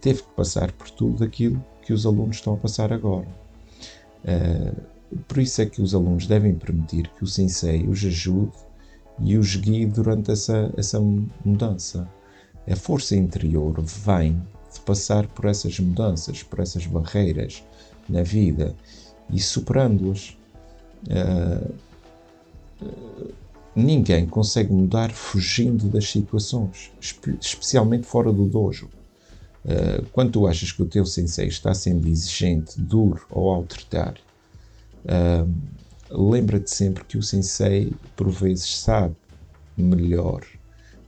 teve 0.00 0.22
que 0.22 0.30
passar 0.36 0.70
por 0.70 0.88
tudo 0.90 1.24
aquilo 1.24 1.60
que 1.82 1.92
os 1.92 2.06
alunos 2.06 2.36
estão 2.36 2.54
a 2.54 2.58
passar 2.58 2.92
agora. 2.92 3.26
Uh, 4.24 4.80
por 5.26 5.38
isso 5.38 5.60
é 5.60 5.66
que 5.66 5.82
os 5.82 5.96
alunos 5.96 6.28
devem 6.28 6.54
permitir 6.54 7.08
que 7.08 7.24
o 7.24 7.26
sensei 7.26 7.88
os 7.88 8.04
ajude 8.04 8.56
e 9.18 9.36
os 9.36 9.56
guie 9.56 9.84
durante 9.84 10.30
essa, 10.30 10.72
essa 10.76 11.00
mudança. 11.00 12.08
A 12.70 12.76
força 12.76 13.16
interior 13.16 13.82
vem 13.82 14.40
de 14.74 14.80
passar 14.80 15.26
por 15.28 15.46
essas 15.46 15.78
mudanças, 15.78 16.42
por 16.42 16.60
essas 16.60 16.86
barreiras 16.86 17.62
na 18.08 18.22
vida 18.22 18.74
e 19.30 19.40
superando-as. 19.40 20.36
Uh, 21.06 21.74
ninguém 23.74 24.26
consegue 24.26 24.72
mudar 24.72 25.10
fugindo 25.10 25.88
das 25.88 26.08
situações, 26.08 26.92
especialmente 27.40 28.06
fora 28.06 28.32
do 28.32 28.46
dojo. 28.46 28.88
Uh, 29.64 30.04
quando 30.12 30.32
tu 30.32 30.46
achas 30.46 30.70
que 30.70 30.82
o 30.82 30.86
teu 30.86 31.06
sensei 31.06 31.48
está 31.48 31.72
sendo 31.74 32.06
exigente, 32.06 32.78
duro 32.80 33.26
ou 33.30 33.50
autoritário, 33.50 34.22
uh, 35.04 35.50
lembra-te 36.10 36.70
sempre 36.70 37.04
que 37.04 37.16
o 37.16 37.22
sensei, 37.22 37.92
por 38.14 38.30
vezes, 38.30 38.78
sabe 38.78 39.16
melhor 39.76 40.44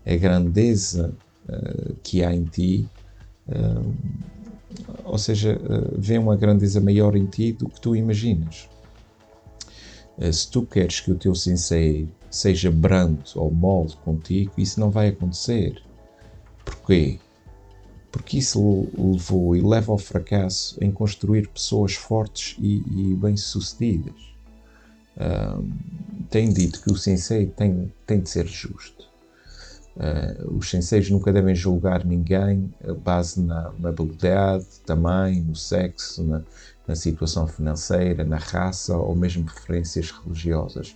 a 0.04 0.16
grandeza 0.16 1.12
uh, 1.48 1.94
que 2.02 2.24
há 2.24 2.34
em 2.34 2.44
ti, 2.44 2.88
ou 5.04 5.18
seja, 5.18 5.58
vê 5.96 6.18
uma 6.18 6.36
grandeza 6.36 6.80
maior 6.80 7.16
em 7.16 7.26
ti 7.26 7.52
do 7.52 7.68
que 7.68 7.80
tu 7.80 7.94
imaginas. 7.94 8.68
se 10.32 10.50
tu 10.50 10.62
queres 10.62 11.00
que 11.00 11.12
o 11.12 11.16
teu 11.16 11.34
sensei 11.34 12.08
seja 12.30 12.70
brando 12.70 13.22
ou 13.34 13.50
mole 13.50 13.94
contigo, 14.04 14.52
isso 14.58 14.80
não 14.80 14.90
vai 14.90 15.08
acontecer. 15.08 15.82
Porquê? 16.64 17.18
porque 18.16 18.38
isso 18.38 18.88
levou 18.96 19.54
e 19.54 19.60
leva 19.60 19.92
ao 19.92 19.98
fracasso 19.98 20.82
em 20.82 20.90
construir 20.90 21.48
pessoas 21.48 21.94
fortes 21.94 22.56
e, 22.58 22.82
e 22.86 23.14
bem-sucedidas. 23.14 24.14
Tem 26.30 26.50
dito 26.50 26.80
que 26.80 26.90
o 26.90 26.96
sensei 26.96 27.46
tem, 27.46 27.92
tem 28.06 28.20
de 28.20 28.30
ser 28.30 28.46
justo. 28.46 28.95
Uh, 29.96 30.58
os 30.58 30.68
senseis 30.68 31.08
nunca 31.08 31.32
devem 31.32 31.54
julgar 31.54 32.04
ninguém 32.04 32.70
a 32.86 32.92
base 32.92 33.40
na, 33.40 33.72
na 33.78 33.88
habilidade, 33.88 34.66
também 34.84 35.40
no 35.40 35.56
sexo, 35.56 36.22
na, 36.22 36.42
na, 36.86 36.94
situação 36.94 37.46
financeira, 37.46 38.22
na 38.22 38.36
raça 38.36 38.94
ou 38.94 39.16
mesmo 39.16 39.44
preferências 39.44 40.10
religiosas. 40.10 40.94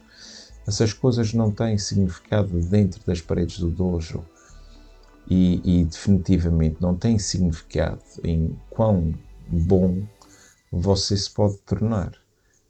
Essas 0.69 0.93
coisas 0.93 1.33
não 1.33 1.51
têm 1.51 1.79
significado 1.79 2.61
dentro 2.61 3.01
das 3.07 3.23
paredes 3.23 3.59
do 3.59 3.71
dojo 3.71 4.23
e, 5.27 5.63
e 5.65 5.85
definitivamente 5.85 6.77
não 6.81 6.95
tem 6.95 7.19
significado 7.19 8.03
em 8.23 8.55
quão 8.69 9.15
bom 9.49 10.03
você 10.71 11.17
se 11.17 11.31
pode 11.31 11.57
tornar. 11.59 12.13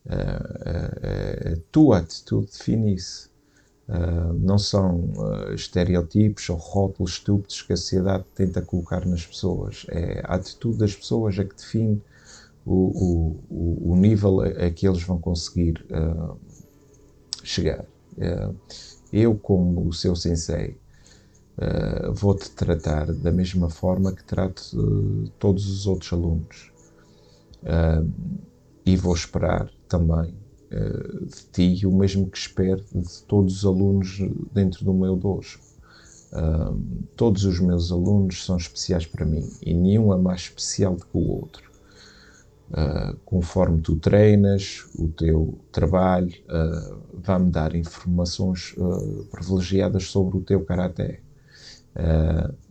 Uh, 0.07 0.11
uh, 0.11 1.55
a 1.55 1.57
tua 1.73 1.99
atitude 1.99 2.47
define 2.47 2.95
isso. 2.95 3.30
Não 4.39 4.57
são 4.59 5.11
estereotipos 5.53 6.49
ou 6.49 6.57
rótulos 6.57 7.13
estúpidos 7.13 7.63
que 7.63 7.73
a 7.73 7.77
sociedade 7.77 8.25
tenta 8.35 8.63
colocar 8.63 9.05
nas 9.05 9.27
pessoas. 9.27 9.85
É 9.89 10.23
a 10.25 10.35
atitude 10.35 10.79
das 10.79 10.95
pessoas 10.95 11.39
é 11.39 11.45
que 11.45 11.57
define 11.57 12.01
o, 12.65 13.37
o, 13.51 13.93
o 13.93 13.97
nível 13.97 14.41
a, 14.41 14.47
a, 14.67 14.71
que 14.71 14.87
eles 14.87 15.03
vão 15.03 15.19
conseguir 15.19 15.85
chegar. 17.43 17.85
eu, 19.13 19.35
como 19.35 19.89
o 19.89 19.93
seu 19.93 20.15
sensei, 20.15 20.77
uh, 21.61 22.13
vou-te 22.13 22.51
tratar 22.51 23.13
da 23.13 23.31
mesma 23.31 23.69
forma 23.69 24.13
que 24.13 24.25
trato 24.25 24.63
uh, 24.75 25.29
todos 25.39 25.69
os 25.69 25.87
outros 25.87 26.13
alunos. 26.13 26.73
Uh, 27.63 28.11
e 28.87 28.97
vou 28.97 29.15
esperar 29.15 29.71
também 29.87 30.35
de 30.71 31.47
ti 31.53 31.87
o 31.87 31.91
mesmo 31.91 32.31
que 32.31 32.39
espero 32.39 32.85
de 32.95 33.23
todos 33.25 33.59
os 33.59 33.65
alunos 33.65 34.19
dentro 34.53 34.85
do 34.85 34.95
meu 34.95 35.17
dojo. 35.17 35.59
todos 37.17 37.45
os 37.45 37.59
meus 37.59 37.91
alunos 37.91 38.45
são 38.45 38.57
especiais 38.57 39.05
para 39.05 39.27
mim 39.27 39.49
e 39.63 39.75
nenhum 39.75 40.13
é 40.13 40.19
mais 40.19 40.43
especial 40.43 40.95
do 40.95 41.05
que 41.05 41.17
o 41.17 41.29
outro. 41.29 41.71
Uh, 42.71 43.17
conforme 43.25 43.81
tu 43.81 43.97
treinas, 43.97 44.87
o 44.97 45.09
teu 45.09 45.59
trabalho 45.73 46.33
uh, 46.49 47.01
vai-me 47.15 47.51
dar 47.51 47.75
informações 47.75 48.75
uh, 48.77 49.25
privilegiadas 49.25 50.05
sobre 50.05 50.39
o 50.39 50.41
teu 50.41 50.65
karaté. 50.65 51.21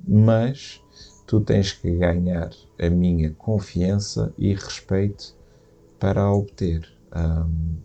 Mas 0.07 0.81
tu 1.27 1.41
tens 1.41 1.73
que 1.73 1.91
ganhar 1.91 2.49
a 2.79 2.89
minha 2.89 3.31
confiança 3.31 4.33
e 4.37 4.53
respeito 4.53 5.35
para 5.99 6.31
obter. 6.31 6.87
Um, 7.13 7.75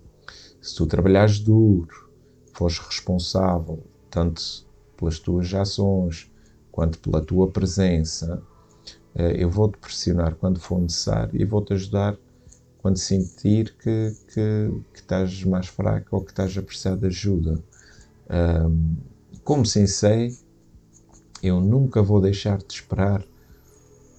se 0.64 0.74
tu 0.77 0.87
trabalhares 0.87 1.38
duro, 1.40 2.09
fores 2.55 2.79
responsável, 2.79 3.85
tanto 4.11 4.40
pelas 4.96 5.18
tuas 5.18 5.53
ações 5.53 6.33
quanto 6.72 6.98
pela 7.00 7.20
tua 7.20 7.50
presença, 7.50 8.42
eh, 9.14 9.42
eu 9.44 9.50
vou-te 9.50 9.77
pressionar 9.77 10.35
quando 10.37 10.59
for 10.59 10.81
necessário 10.81 11.38
e 11.38 11.44
vou-te 11.44 11.74
ajudar 11.74 12.16
quando 12.79 12.96
sentir 12.96 13.74
que, 13.77 14.16
que, 14.29 14.70
que, 14.94 15.00
estás 15.00 15.44
mais 15.44 15.66
fraco 15.66 16.16
ou 16.16 16.22
que 16.22 16.31
estás 16.31 16.57
a 16.57 16.62
precisar 16.62 16.96
de 16.96 17.09
ajuda. 17.09 17.62
Um, 18.66 18.96
como 19.44 19.66
sensei, 19.66 20.35
eu 21.42 21.61
nunca 21.61 22.03
vou 22.03 22.22
deixar 22.22 22.57
de 22.57 22.72
esperar 22.72 23.22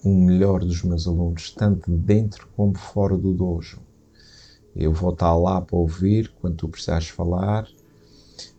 o 0.04 0.14
melhor 0.14 0.60
dos 0.60 0.84
meus 0.84 1.08
alunos, 1.08 1.50
tanto 1.50 1.90
dentro 1.90 2.46
como 2.56 2.78
fora 2.78 3.16
do 3.18 3.32
dojo. 3.32 3.80
Eu 4.76 4.92
vou 4.92 5.10
estar 5.10 5.34
lá 5.34 5.58
para 5.58 5.76
ouvir 5.76 6.30
quando 6.38 6.56
tu 6.56 6.68
precisares 6.68 7.08
falar, 7.08 7.66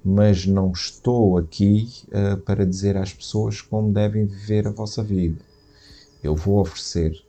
mas 0.04 0.48
não 0.48 0.72
estou 0.72 1.38
aqui 1.38 1.88
uh, 2.08 2.38
para 2.38 2.66
dizer 2.66 2.98
às 2.98 3.14
pessoas 3.14 3.62
como 3.62 3.94
devem 3.94 4.26
viver 4.26 4.68
a 4.68 4.72
vossa 4.72 5.04
vida. 5.04 5.40
Eu 6.24 6.36
vou 6.36 6.60
oferecer, 6.60 7.24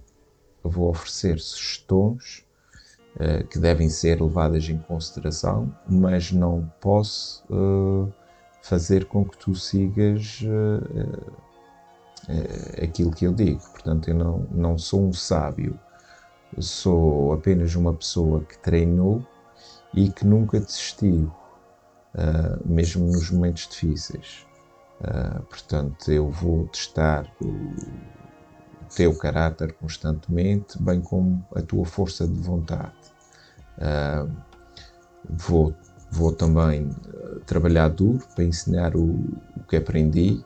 eu 0.64 0.70
vou 0.70 0.88
oferecer 0.88 1.38
sugestões 1.38 2.46
uh, 3.16 3.46
que 3.48 3.58
devem 3.58 3.90
ser 3.90 4.22
levadas 4.22 4.66
em 4.70 4.78
consideração, 4.78 5.70
mas 5.86 6.32
não 6.32 6.72
posso 6.80 7.44
uh, 7.50 8.10
fazer 8.62 9.04
com 9.04 9.22
que 9.22 9.36
tu 9.36 9.54
sigas 9.54 10.42
aquilo 12.82 13.10
que 13.10 13.26
eu 13.26 13.32
digo. 13.32 13.60
Portanto, 13.72 14.08
eu 14.08 14.14
não, 14.14 14.46
não 14.50 14.78
sou 14.78 15.06
um 15.06 15.12
sábio, 15.12 15.78
sou 16.58 17.32
apenas 17.32 17.74
uma 17.74 17.94
pessoa 17.94 18.42
que 18.44 18.58
treinou 18.58 19.24
e 19.94 20.10
que 20.10 20.26
nunca 20.26 20.60
desistiu, 20.60 21.32
mesmo 22.64 23.06
nos 23.06 23.30
momentos 23.30 23.68
difíceis. 23.68 24.46
portanto, 25.48 26.10
eu 26.10 26.30
vou 26.30 26.66
testar 26.68 27.26
o 27.40 27.74
teu 28.94 29.16
caráter 29.16 29.72
constantemente, 29.74 30.80
bem 30.82 31.00
como 31.00 31.44
a 31.54 31.62
tua 31.62 31.84
força 31.84 32.26
de 32.26 32.40
vontade. 32.40 32.92
Uh, 33.78 34.30
vou, 35.28 35.74
vou 36.10 36.32
também 36.32 36.90
ah, 37.08 37.40
trabalhar 37.46 37.88
duro 37.88 38.24
para 38.34 38.44
ensinar 38.44 38.96
o, 38.96 39.04
o 39.56 39.64
que 39.68 39.76
aprendi, 39.76 40.44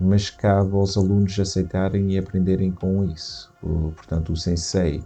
mas 0.00 0.30
cabe 0.30 0.74
aos 0.74 0.96
alunos 0.96 1.38
aceitarem 1.38 2.12
e 2.12 2.18
aprenderem 2.18 2.70
com 2.70 3.04
isso. 3.04 3.52
Portanto, 3.60 4.32
o 4.32 4.36
sensei 4.36 5.02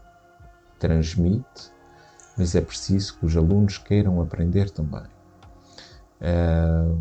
transmite, 0.79 1.73
mas 2.37 2.55
é 2.55 2.61
preciso 2.61 3.19
que 3.19 3.27
os 3.27 3.37
alunos 3.37 3.79
queiram 3.79 4.21
aprender 4.21 4.71
também. 4.71 5.05
Uh, 6.21 6.99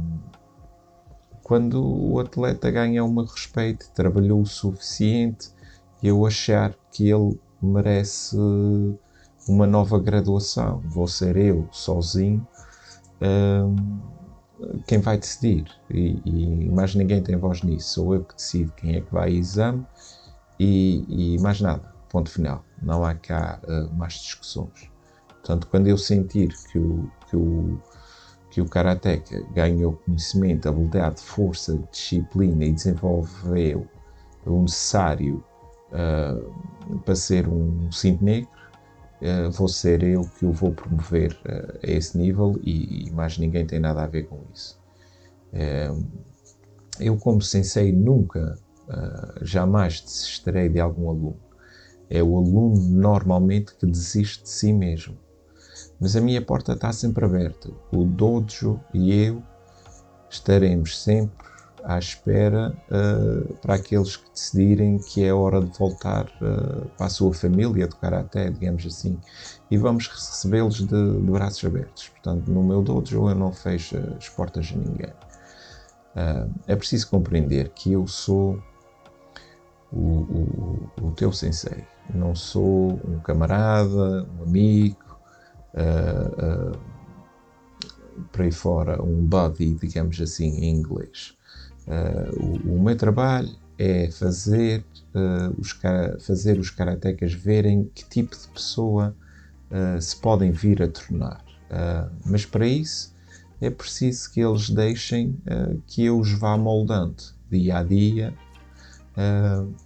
quando 1.43 1.83
o 1.83 2.19
atleta 2.19 2.69
ganha 2.69 3.03
o 3.03 3.11
meu 3.11 3.25
respeito, 3.25 3.89
trabalhou 3.93 4.41
o 4.41 4.45
suficiente 4.45 5.49
eu 6.01 6.25
achar 6.25 6.73
que 6.91 7.09
ele 7.09 7.39
merece 7.61 8.37
uma 9.47 9.67
nova 9.67 9.99
graduação, 9.99 10.81
vou 10.85 11.07
ser 11.07 11.35
eu 11.35 11.67
sozinho 11.71 12.45
hum, 13.21 13.75
quem 14.87 14.99
vai 14.99 15.17
decidir. 15.17 15.65
E, 15.89 16.21
e, 16.25 16.69
mais 16.69 16.95
ninguém 16.95 17.21
tem 17.21 17.35
voz 17.35 17.61
nisso, 17.61 17.93
sou 17.95 18.15
eu 18.15 18.23
que 18.23 18.35
decido 18.35 18.71
quem 18.73 18.95
é 18.95 19.01
que 19.01 19.11
vai 19.11 19.29
a 19.29 19.31
exame 19.31 19.85
e, 20.59 21.05
e 21.35 21.39
mais 21.39 21.61
nada, 21.61 21.93
ponto 22.09 22.29
final, 22.29 22.63
não 22.81 23.03
há 23.03 23.13
cá 23.13 23.59
uh, 23.63 23.93
mais 23.95 24.13
discussões. 24.13 24.89
Portanto, 25.27 25.67
quando 25.67 25.87
eu 25.87 25.97
sentir 25.97 26.53
que 26.71 26.77
o, 26.77 27.09
que 27.29 27.35
o 27.35 27.81
que 28.49 28.61
o 28.61 28.67
ganhou 29.53 29.93
conhecimento, 29.93 30.67
habilidade, 30.67 31.21
força, 31.21 31.79
disciplina 31.91 32.65
e 32.65 32.73
desenvolveu 32.73 33.87
o 34.45 34.61
necessário 34.61 35.43
uh, 35.91 36.99
para 37.01 37.15
ser 37.15 37.47
um 37.47 37.91
cinto 37.91 38.23
negro, 38.23 38.49
vou 39.51 39.67
ser 39.67 40.03
eu 40.03 40.21
que 40.37 40.45
o 40.45 40.51
vou 40.51 40.71
promover 40.71 41.33
uh, 41.45 41.79
a 41.83 41.91
esse 41.91 42.17
nível 42.17 42.59
e, 42.63 43.07
e, 43.07 43.11
mais 43.11 43.37
ninguém 43.37 43.65
tem 43.65 43.79
nada 43.79 44.03
a 44.03 44.07
ver 44.07 44.23
com 44.23 44.41
isso. 44.53 44.79
eu, 46.99 47.17
como 47.17 47.41
sensei, 47.41 47.91
nunca, 47.91 48.57
jamais 49.41 50.01
desistirei 50.01 50.69
de 50.69 50.79
algum 50.79 51.09
aluno. 51.09 51.39
É 52.09 52.23
o 52.23 52.37
aluno 52.37 52.75
normalmente 52.89 53.75
que 53.75 53.85
desiste 53.85 54.43
de 54.43 54.49
si 54.49 54.73
mesmo 54.73 55.17
mas 55.99 56.15
a 56.15 56.21
minha 56.21 56.41
porta 56.41 56.73
está 56.73 56.91
sempre 56.93 57.25
aberta. 57.25 57.69
O 57.91 58.05
Dojo 58.05 58.79
e 58.93 59.13
eu 59.13 59.43
estaremos 60.29 61.01
sempre 61.01 61.48
à 61.83 61.97
espera 61.97 62.75
uh, 62.89 63.53
para 63.55 63.75
aqueles 63.75 64.17
que 64.17 64.29
decidirem 64.31 64.97
que 64.99 65.23
é 65.23 65.33
hora 65.33 65.61
de 65.61 65.77
voltar 65.77 66.25
uh, 66.41 66.87
para 66.97 67.07
a 67.07 67.09
sua 67.09 67.33
família 67.33 67.87
do 67.87 67.95
Karaté, 67.95 68.49
digamos 68.49 68.85
assim, 68.85 69.19
e 69.69 69.77
vamos 69.77 70.07
recebê-los 70.07 70.75
de, 70.75 70.87
de, 70.87 71.31
braços 71.31 71.63
abertos. 71.65 72.09
Portanto, 72.09 72.49
no 72.51 72.63
meu 72.63 72.81
dojo 72.81 73.29
eu 73.29 73.35
não 73.35 73.51
fecho 73.51 73.97
as 74.17 74.29
portas 74.29 74.71
a 74.73 74.77
ninguém. 74.77 75.13
Uh, 76.15 76.51
é 76.67 76.75
preciso 76.75 77.09
compreender 77.09 77.69
que 77.69 77.93
eu 77.93 78.07
sou 78.07 78.61
o, 79.91 79.99
o, 79.99 80.89
o 81.01 81.11
teu 81.11 81.31
sensei, 81.31 81.83
não 82.13 82.35
sou 82.35 82.99
um 83.07 83.19
camarada, 83.19 84.27
um 84.39 84.43
amigo, 84.43 84.97
por 88.31 88.41
aí 88.41 88.51
fora, 88.51 89.01
um 89.01 89.25
buddy, 89.25 89.73
digamos 89.75 90.19
assim, 90.21 90.57
em 90.59 90.75
inglês. 90.75 91.37
Uh, 91.89 92.45
o, 92.45 92.75
o, 92.75 92.81
meu 92.81 92.95
trabalho 92.95 93.49
é 93.77 94.11
fazer, 94.11 94.85
os, 95.57 95.71
fazer 96.19 96.59
os 96.59 96.69
karatecas 96.69 97.33
verem 97.33 97.89
que 97.95 98.07
tipo 98.07 98.37
de 98.37 98.47
pessoa 98.49 99.15
se 100.01 100.15
podem 100.17 100.51
vir 100.51 100.83
a 100.83 100.87
tornar. 100.87 101.43
mas 102.25 102.45
para 102.45 102.67
isso 102.67 103.15
é 103.61 103.69
preciso 103.69 104.29
que 104.31 104.41
eles 104.41 104.69
deixem 104.69 105.37
que 105.87 106.03
eu 106.03 106.19
os 106.19 106.33
vá 106.33 106.57
moldando 106.57 107.23
dia 107.49 107.77
a 107.77 107.83
dia 107.83 108.33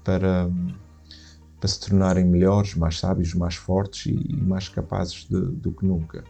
para 0.04 0.50
para 1.64 1.70
se 1.70 1.80
tornarem 1.80 2.26
melhores, 2.26 2.76
mais 2.76 3.00
sábios, 3.00 3.34
mais 3.34 3.56
fortes 3.56 4.08
e, 4.08 4.36
mais 4.36 4.68
capazes 4.68 5.26
de, 5.30 5.40
do 5.40 5.72
que 5.72 5.86
nunca. 5.86 6.22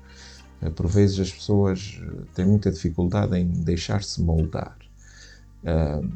Por 0.75 0.85
vezes 0.85 1.19
as 1.19 1.31
pessoas 1.31 1.99
têm 2.35 2.45
muita 2.45 2.71
dificuldade 2.71 3.35
em 3.35 3.47
deixar-se 3.47 4.21
moldar. 4.21 4.77
Uh, 5.63 6.09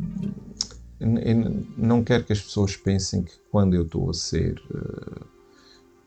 não 1.77 2.03
quero 2.03 2.23
que 2.23 2.33
as 2.33 2.41
pessoas 2.41 2.75
pensem 2.75 3.23
que 3.23 3.33
quando 3.51 3.75
eu 3.75 3.83
estou 3.83 4.09
a 4.09 4.13
ser 4.13 4.59
uh, 4.71 5.25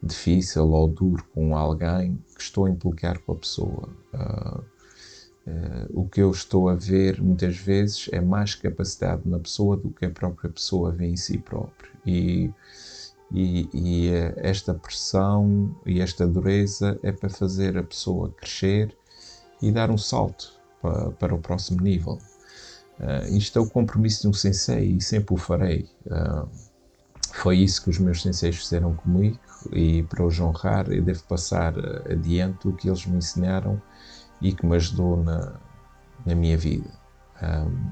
difícil 0.02 0.68
ou 0.70 0.88
duro 0.88 1.24
com 1.32 1.56
alguém, 1.56 2.18
que 2.34 2.42
estou 2.42 2.66
a 2.66 2.70
implicar 2.70 3.18
com 3.20 3.32
a 3.32 3.36
pessoa. 3.36 3.88
Uh, 4.14 4.64
o 5.92 6.08
que 6.08 6.20
eu 6.22 6.30
estou 6.30 6.68
a 6.68 6.74
ver 6.74 7.20
muitas 7.20 7.56
vezes 7.56 8.08
é 8.12 8.20
mais 8.20 8.54
capacidade 8.54 9.22
na 9.24 9.38
pessoa 9.38 9.76
do 9.76 9.90
que 9.90 10.04
a 10.04 10.10
própria 10.10 10.50
pessoa 10.50 10.92
vê 10.92 11.06
em 11.06 11.16
si 11.16 11.38
própria. 11.38 11.90
E 12.06 12.52
e, 13.32 13.68
e, 13.72 14.08
eh, 14.08 14.34
esta 14.36 14.74
pressão 14.74 15.74
e 15.86 16.00
esta 16.00 16.26
dureza 16.26 16.98
é 17.02 17.12
para 17.12 17.30
fazer 17.30 17.78
a 17.78 17.82
pessoa 17.82 18.30
crescer 18.30 18.96
e 19.62 19.70
dar 19.70 19.90
um 19.90 19.98
salto 19.98 20.52
para, 20.82 21.10
para 21.12 21.34
o 21.34 21.38
próximo 21.38 21.80
nível. 21.80 22.18
Uh, 23.00 23.34
isto 23.34 23.58
é 23.58 23.62
o 23.62 23.66
compromisso 23.66 24.22
de 24.22 24.28
um 24.28 24.32
sensei 24.32 24.96
e 24.96 25.00
sempre 25.00 25.34
o 25.34 25.38
farei. 25.38 25.88
Uh, 26.06 26.46
foi 27.32 27.58
isso 27.58 27.82
que 27.82 27.90
os 27.90 27.98
meus 27.98 28.20
senseis 28.20 28.56
fizeram 28.56 28.94
comigo 28.94 29.38
e 29.72 30.02
para 30.02 30.24
os 30.24 30.38
honrar 30.38 30.90
eu 30.90 31.02
devo 31.02 31.22
passar 31.24 31.74
adiante 32.10 32.68
o 32.68 32.72
que 32.72 32.88
eles 32.88 33.06
me 33.06 33.16
ensinaram 33.16 33.80
e 34.42 34.52
que 34.52 34.66
me 34.66 34.76
ajudou 34.76 35.22
na, 35.22 35.54
na 36.26 36.34
minha 36.34 36.58
vida. 36.58 36.90
Um, 37.42 37.90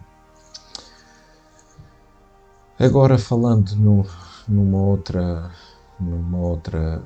agora 2.78 3.16
falando 3.16 3.74
no, 3.76 4.06
numa 4.46 4.78
outra, 4.78 5.50
numa 5.98 6.38
outra 6.38 7.02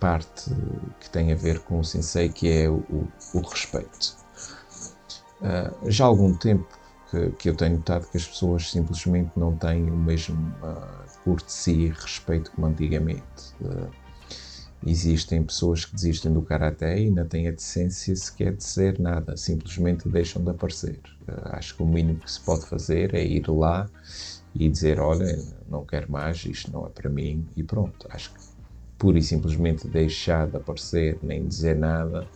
parte 0.00 0.50
que 1.00 1.08
tem 1.10 1.32
a 1.32 1.36
ver 1.36 1.60
com 1.60 1.78
o 1.78 1.84
sensei, 1.84 2.28
que 2.28 2.50
é 2.50 2.68
o, 2.68 2.82
o 3.34 3.40
respeito. 3.40 4.16
Uh, 5.40 5.90
já 5.90 6.04
há 6.04 6.08
algum 6.08 6.34
tempo 6.34 6.66
que, 7.16 7.30
que, 7.36 7.48
eu 7.48 7.54
tenho 7.54 7.76
notado 7.76 8.06
que 8.10 8.16
as 8.16 8.26
pessoas 8.26 8.70
simplesmente 8.70 9.30
não 9.36 9.56
têm 9.56 9.90
o 9.90 9.96
mesmo 9.96 10.36
uh, 10.62 11.24
cortesia 11.24 11.86
e 11.86 11.90
respeito 11.90 12.50
como 12.52 12.66
antigamente. 12.66 13.54
Uh, 13.60 13.90
existem 14.86 15.42
pessoas 15.42 15.84
que 15.84 15.94
desistem 15.94 16.32
do 16.32 16.42
karaté 16.42 17.00
e 17.00 17.10
não 17.10 17.26
têm 17.26 17.48
a 17.48 17.52
decência 17.52 18.14
sequer 18.14 18.54
de 18.54 18.62
ser 18.62 18.98
nada, 18.98 19.36
simplesmente 19.36 20.08
deixam 20.08 20.42
de 20.42 20.50
aparecer. 20.50 21.00
Uh, 21.26 21.56
acho 21.56 21.76
que 21.76 21.82
o 21.82 21.86
mínimo 21.86 22.20
que 22.20 22.30
se 22.30 22.40
pode 22.40 22.66
fazer 22.66 23.14
é 23.14 23.24
ir 23.24 23.48
lá 23.48 23.88
e 24.54 24.68
dizer: 24.68 25.00
Olha, 25.00 25.42
não 25.68 25.84
quero 25.84 26.10
mais, 26.10 26.44
isto 26.44 26.70
não 26.70 26.86
é 26.86 26.90
para 26.90 27.08
mim, 27.08 27.46
e 27.56 27.62
pronto. 27.62 28.06
Acho 28.10 28.32
que 28.32 28.40
pura 28.98 29.18
e 29.18 29.22
simplesmente 29.22 29.86
deixar 29.88 30.46
de 30.48 30.56
aparecer 30.56 31.18
nem 31.22 31.46
dizer 31.46 31.76
nada 31.76 32.26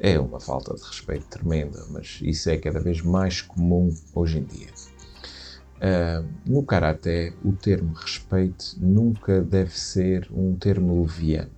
é 0.00 0.18
uma 0.18 0.40
falta 0.40 0.74
de 0.74 0.82
respeito 0.82 1.26
tremenda, 1.26 1.84
mas 1.90 2.20
isso 2.22 2.48
é 2.48 2.56
cada 2.56 2.80
vez 2.80 3.02
mais 3.02 3.42
comum 3.42 3.94
hoje 4.14 4.38
em 4.38 4.44
dia. 4.44 4.70
Uh, 5.76 6.26
no 6.46 6.62
Karaté, 6.62 7.32
o 7.44 7.52
termo 7.52 7.92
respeito 7.92 8.76
nunca 8.78 9.42
deve 9.42 9.78
ser 9.78 10.26
um 10.32 10.56
termo 10.56 11.02
leviano. 11.02 11.50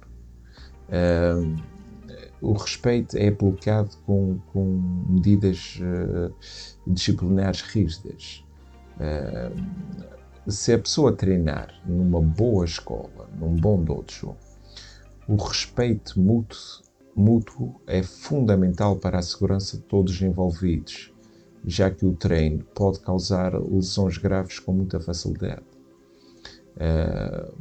Uh, 0.89 1.57
o 2.41 2.53
respeito 2.53 3.17
é 3.17 3.29
aplicado 3.29 3.91
com, 4.05 4.39
com 4.53 5.07
medidas 5.09 5.79
uh, 5.81 6.35
disciplinares 6.85 7.63
rígidas. 7.63 8.45
se 10.49 10.73
a 10.73 10.79
pessoa 10.79 11.13
treinar 11.13 11.73
numa 11.87 12.21
boa 12.21 12.65
escola, 12.65 13.29
num 13.39 13.55
bom 13.55 13.83
dojo, 13.83 14.37
o 15.29 15.37
respeito 15.37 16.21
mútuo, 16.21 16.82
mútuo 17.15 17.81
é 17.87 18.03
fundamental 18.03 18.97
para 18.97 19.19
a 19.19 19.23
segurança 19.23 19.77
de 19.77 19.83
todos 19.85 20.15
os 20.15 20.23
envolvidos 20.23 21.13
já 21.65 21.91
que 21.91 22.05
o 22.05 22.13
treino 22.13 22.65
pode 22.75 23.01
causar 23.01 23.55
lesões 23.55 24.19
graves 24.19 24.59
com 24.59 24.73
muita 24.73 25.01
facilidade. 25.01 25.63
Uh, 26.77 27.55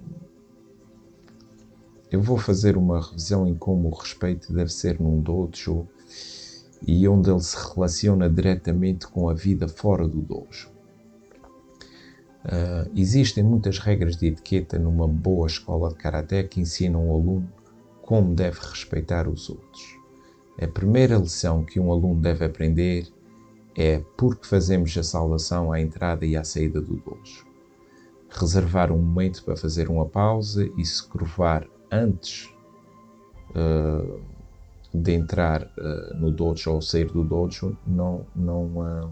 eu 2.09 2.21
vou 2.21 2.37
fazer 2.37 2.75
uma 2.77 3.01
revisão 3.01 3.47
em 3.47 3.55
como 3.55 3.89
o 3.89 3.93
respeito 3.93 4.51
deve 4.51 4.71
ser 4.71 4.99
num 4.99 5.21
dojo 5.21 5.87
e 6.85 7.07
onde 7.07 7.29
ele 7.29 7.41
se 7.41 7.55
relaciona 7.73 8.29
diretamente 8.29 9.07
com 9.07 9.29
a 9.29 9.33
vida 9.33 9.67
fora 9.67 10.07
do 10.07 10.21
dojo. 10.21 10.69
Uh, 12.43 12.89
existem 12.95 13.43
muitas 13.43 13.77
regras 13.77 14.17
de 14.17 14.27
etiqueta 14.27 14.79
numa 14.79 15.07
boa 15.07 15.45
escola 15.45 15.89
de 15.89 15.95
karaté 15.95 16.43
que 16.43 16.59
ensinam 16.59 17.07
o 17.07 17.13
aluno 17.13 17.47
como 18.11 18.35
deve 18.35 18.59
respeitar 18.59 19.25
os 19.29 19.49
outros. 19.49 19.97
A 20.61 20.67
primeira 20.67 21.15
lição 21.15 21.63
que 21.63 21.79
um 21.79 21.93
aluno 21.93 22.19
deve 22.19 22.43
aprender 22.43 23.07
é 23.73 24.03
porque 24.17 24.45
fazemos 24.45 24.97
a 24.97 25.01
saudação 25.01 25.71
à 25.71 25.79
entrada 25.79 26.25
e 26.25 26.35
à 26.35 26.43
saída 26.43 26.81
do 26.81 26.97
dojo. 26.97 27.47
Reservar 28.29 28.91
um 28.91 28.97
momento 28.97 29.41
para 29.45 29.55
fazer 29.55 29.89
uma 29.89 30.05
pausa 30.05 30.69
e 30.77 30.83
se 30.83 31.01
curvar 31.07 31.65
antes 31.89 32.53
uh, 33.51 34.19
de 34.93 35.13
entrar 35.13 35.63
uh, 35.63 36.13
no 36.17 36.31
dojo 36.31 36.69
ou 36.69 36.81
sair 36.81 37.09
do 37.09 37.23
dojo 37.23 37.77
não, 37.87 38.25
não, 38.35 38.65
uh, 39.05 39.11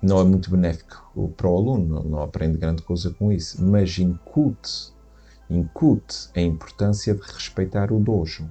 não 0.00 0.20
é 0.20 0.24
muito 0.24 0.52
benéfico 0.52 1.32
para 1.36 1.48
o 1.48 1.56
aluno, 1.56 1.96
não, 1.96 2.04
não 2.04 2.22
aprende 2.22 2.58
grande 2.58 2.82
coisa 2.82 3.10
com 3.10 3.32
isso, 3.32 3.60
mas 3.60 3.98
incute, 3.98 4.93
incute 5.50 6.28
a 6.34 6.40
importância 6.40 7.14
de 7.14 7.22
respeitar 7.22 7.92
o 7.92 8.00
dojo 8.00 8.50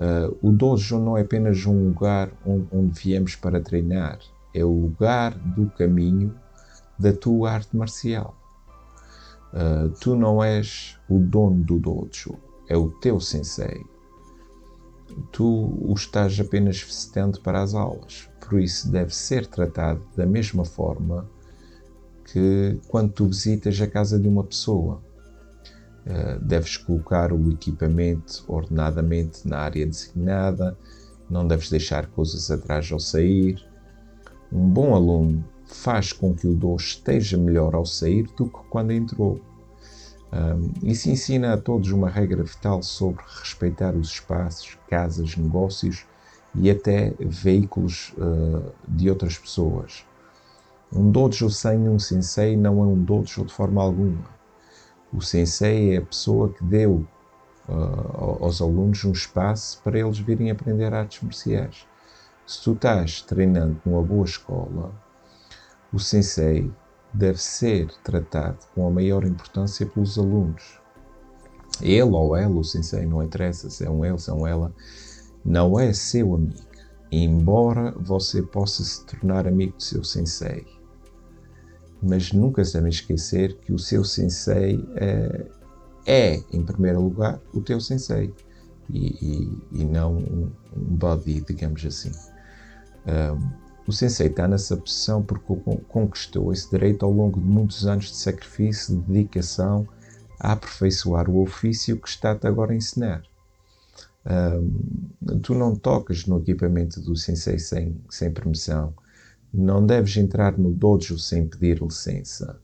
Uh, 0.00 0.34
o 0.40 0.50
dojo 0.50 0.98
não 0.98 1.18
é 1.18 1.20
apenas 1.20 1.66
um 1.66 1.88
lugar 1.88 2.32
onde, 2.46 2.98
viemos 2.98 3.36
para 3.36 3.60
treinar, 3.60 4.18
é 4.54 4.64
o 4.64 4.72
lugar 4.72 5.36
do 5.38 5.68
caminho 5.72 6.34
da 6.98 7.12
tua 7.12 7.52
arte 7.52 7.76
marcial. 7.76 8.34
Uh, 9.52 9.90
tu 10.00 10.16
não 10.16 10.42
és 10.42 10.98
o 11.06 11.18
dono 11.18 11.62
do 11.62 11.78
dojo, 11.78 12.38
é 12.66 12.74
o 12.78 12.88
teu 12.88 13.20
sensei. 13.20 13.84
Tu 15.30 15.44
o 15.44 15.92
estás 15.94 16.40
apenas 16.40 16.80
visitando 16.80 17.38
para 17.42 17.60
as 17.60 17.74
aulas, 17.74 18.26
por 18.40 18.58
isso 18.58 18.90
deve 18.90 19.14
ser 19.14 19.46
tratado 19.46 20.00
da 20.16 20.24
mesma 20.24 20.64
forma 20.64 21.28
que 22.24 22.80
quando 22.88 23.12
tu 23.12 23.26
visitas 23.26 23.78
a 23.82 23.86
casa 23.86 24.18
de 24.18 24.28
uma 24.28 24.44
pessoa. 24.44 25.02
Eh, 26.06 26.38
deves 26.40 26.78
colocar 26.78 27.30
o 27.30 27.50
equipamento 27.50 28.42
ordenadamente 28.48 29.46
na 29.46 29.58
área 29.58 29.86
designada, 29.86 30.76
não 31.28 31.46
deves 31.46 31.68
deixar 31.68 32.06
coisas 32.06 32.50
atrás 32.50 32.90
ao 32.90 32.98
sair. 32.98 33.62
Um 34.50 34.66
bom 34.66 34.94
aluno 34.94 35.44
faz 35.66 36.12
com 36.12 36.34
que 36.34 36.46
o 36.46 36.54
dojo 36.54 36.84
esteja 36.84 37.36
melhor 37.36 37.74
ao 37.74 37.84
sair 37.84 38.26
do 38.36 38.46
que 38.46 38.58
quando 38.70 38.92
entrou. 38.92 39.40
Um, 40.32 40.88
isso 40.88 41.10
ensina 41.10 41.52
a 41.52 41.58
todos 41.58 41.90
uma 41.90 42.08
regra 42.08 42.42
vital 42.42 42.82
sobre 42.82 43.22
respeitar 43.40 43.94
os 43.94 44.08
espaços, 44.08 44.78
casas, 44.88 45.36
negócios 45.36 46.06
e 46.54 46.70
até 46.70 47.14
veículos 47.20 48.14
uh, 48.16 48.72
de 48.88 49.10
outras 49.10 49.36
pessoas. 49.36 50.04
Um 50.92 51.10
dojo 51.10 51.50
sem 51.50 51.88
um 51.88 51.98
sensei 51.98 52.56
não 52.56 52.82
é 52.82 52.86
um 52.86 53.02
dojo 53.02 53.44
de 53.44 53.52
forma 53.52 53.82
alguma. 53.82 54.39
O 55.12 55.20
sensei 55.20 55.94
é 55.94 55.98
a 55.98 56.02
pessoa 56.02 56.52
que 56.52 56.62
deu 56.62 57.04
uh, 57.68 58.44
aos 58.44 58.62
alunos 58.62 59.04
um 59.04 59.10
espaço 59.10 59.80
para 59.82 59.98
eles 59.98 60.18
virem 60.20 60.50
aprender 60.50 60.94
artes 60.94 61.20
marciais. 61.22 61.84
Se 62.46 62.62
tu 62.62 62.72
estás 62.72 63.20
treinando 63.22 63.80
numa 63.84 64.02
boa 64.02 64.24
escola, 64.24 64.92
o 65.92 65.98
sensei 65.98 66.70
deve 67.12 67.42
ser 67.42 67.90
tratado 68.04 68.58
com 68.72 68.86
a 68.86 68.90
maior 68.90 69.24
importância 69.24 69.84
pelos 69.84 70.16
alunos. 70.16 70.80
Ele 71.82 72.02
ou 72.02 72.36
ela, 72.36 72.54
o 72.54 72.64
sensei, 72.64 73.04
não 73.04 73.22
interessa 73.22 73.68
se 73.68 73.84
é 73.84 73.90
um 73.90 74.04
ele, 74.04 74.18
se 74.18 74.30
é 74.30 74.32
um 74.32 74.46
ela, 74.46 74.72
não 75.44 75.78
é 75.78 75.92
seu 75.92 76.34
amigo. 76.34 76.70
Embora 77.10 77.92
você 77.98 78.42
possa 78.42 78.84
se 78.84 79.04
tornar 79.06 79.48
amigo 79.48 79.76
do 79.76 79.82
seu 79.82 80.04
sensei 80.04 80.79
mas 82.02 82.32
nunca 82.32 82.64
se 82.64 82.74
deve 82.74 82.88
esquecer 82.88 83.56
que 83.58 83.72
o 83.72 83.78
seu 83.78 84.04
sensei 84.04 84.84
é, 84.96 85.46
é, 86.06 86.42
em 86.52 86.62
primeiro 86.64 87.00
lugar, 87.00 87.40
o 87.52 87.60
teu 87.60 87.80
sensei 87.80 88.32
e, 88.88 89.08
e, 89.72 89.80
e 89.80 89.84
não 89.84 90.16
um, 90.16 90.50
um 90.76 90.96
buddy, 90.96 91.40
digamos 91.42 91.84
assim. 91.84 92.10
Um, 93.06 93.70
o 93.86 93.92
sensei 93.92 94.28
está 94.28 94.46
nessa 94.46 94.76
posição 94.76 95.22
porque 95.22 95.54
conquistou 95.88 96.52
esse 96.52 96.70
direito 96.70 97.04
ao 97.04 97.12
longo 97.12 97.40
de 97.40 97.46
muitos 97.46 97.86
anos 97.86 98.06
de 98.06 98.16
sacrifício, 98.16 98.96
de 98.96 99.02
dedicação 99.02 99.86
a 100.38 100.52
aperfeiçoar 100.52 101.28
o 101.28 101.42
ofício 101.42 101.96
que 101.96 102.08
está-te 102.08 102.46
agora 102.46 102.72
a 102.72 102.76
ensinar. 102.76 103.22
Um, 104.24 105.38
tu 105.42 105.54
não 105.54 105.74
tocas 105.74 106.26
no 106.26 106.38
equipamento 106.38 107.00
do 107.00 107.16
sensei 107.16 107.58
sem, 107.58 108.00
sem 108.08 108.30
permissão 108.30 108.94
não 109.52 109.84
deves 109.84 110.16
entrar 110.16 110.56
no 110.56 110.70
dojo 110.70 111.18
sem 111.18 111.46
pedir 111.46 111.82
licença. 111.82 112.58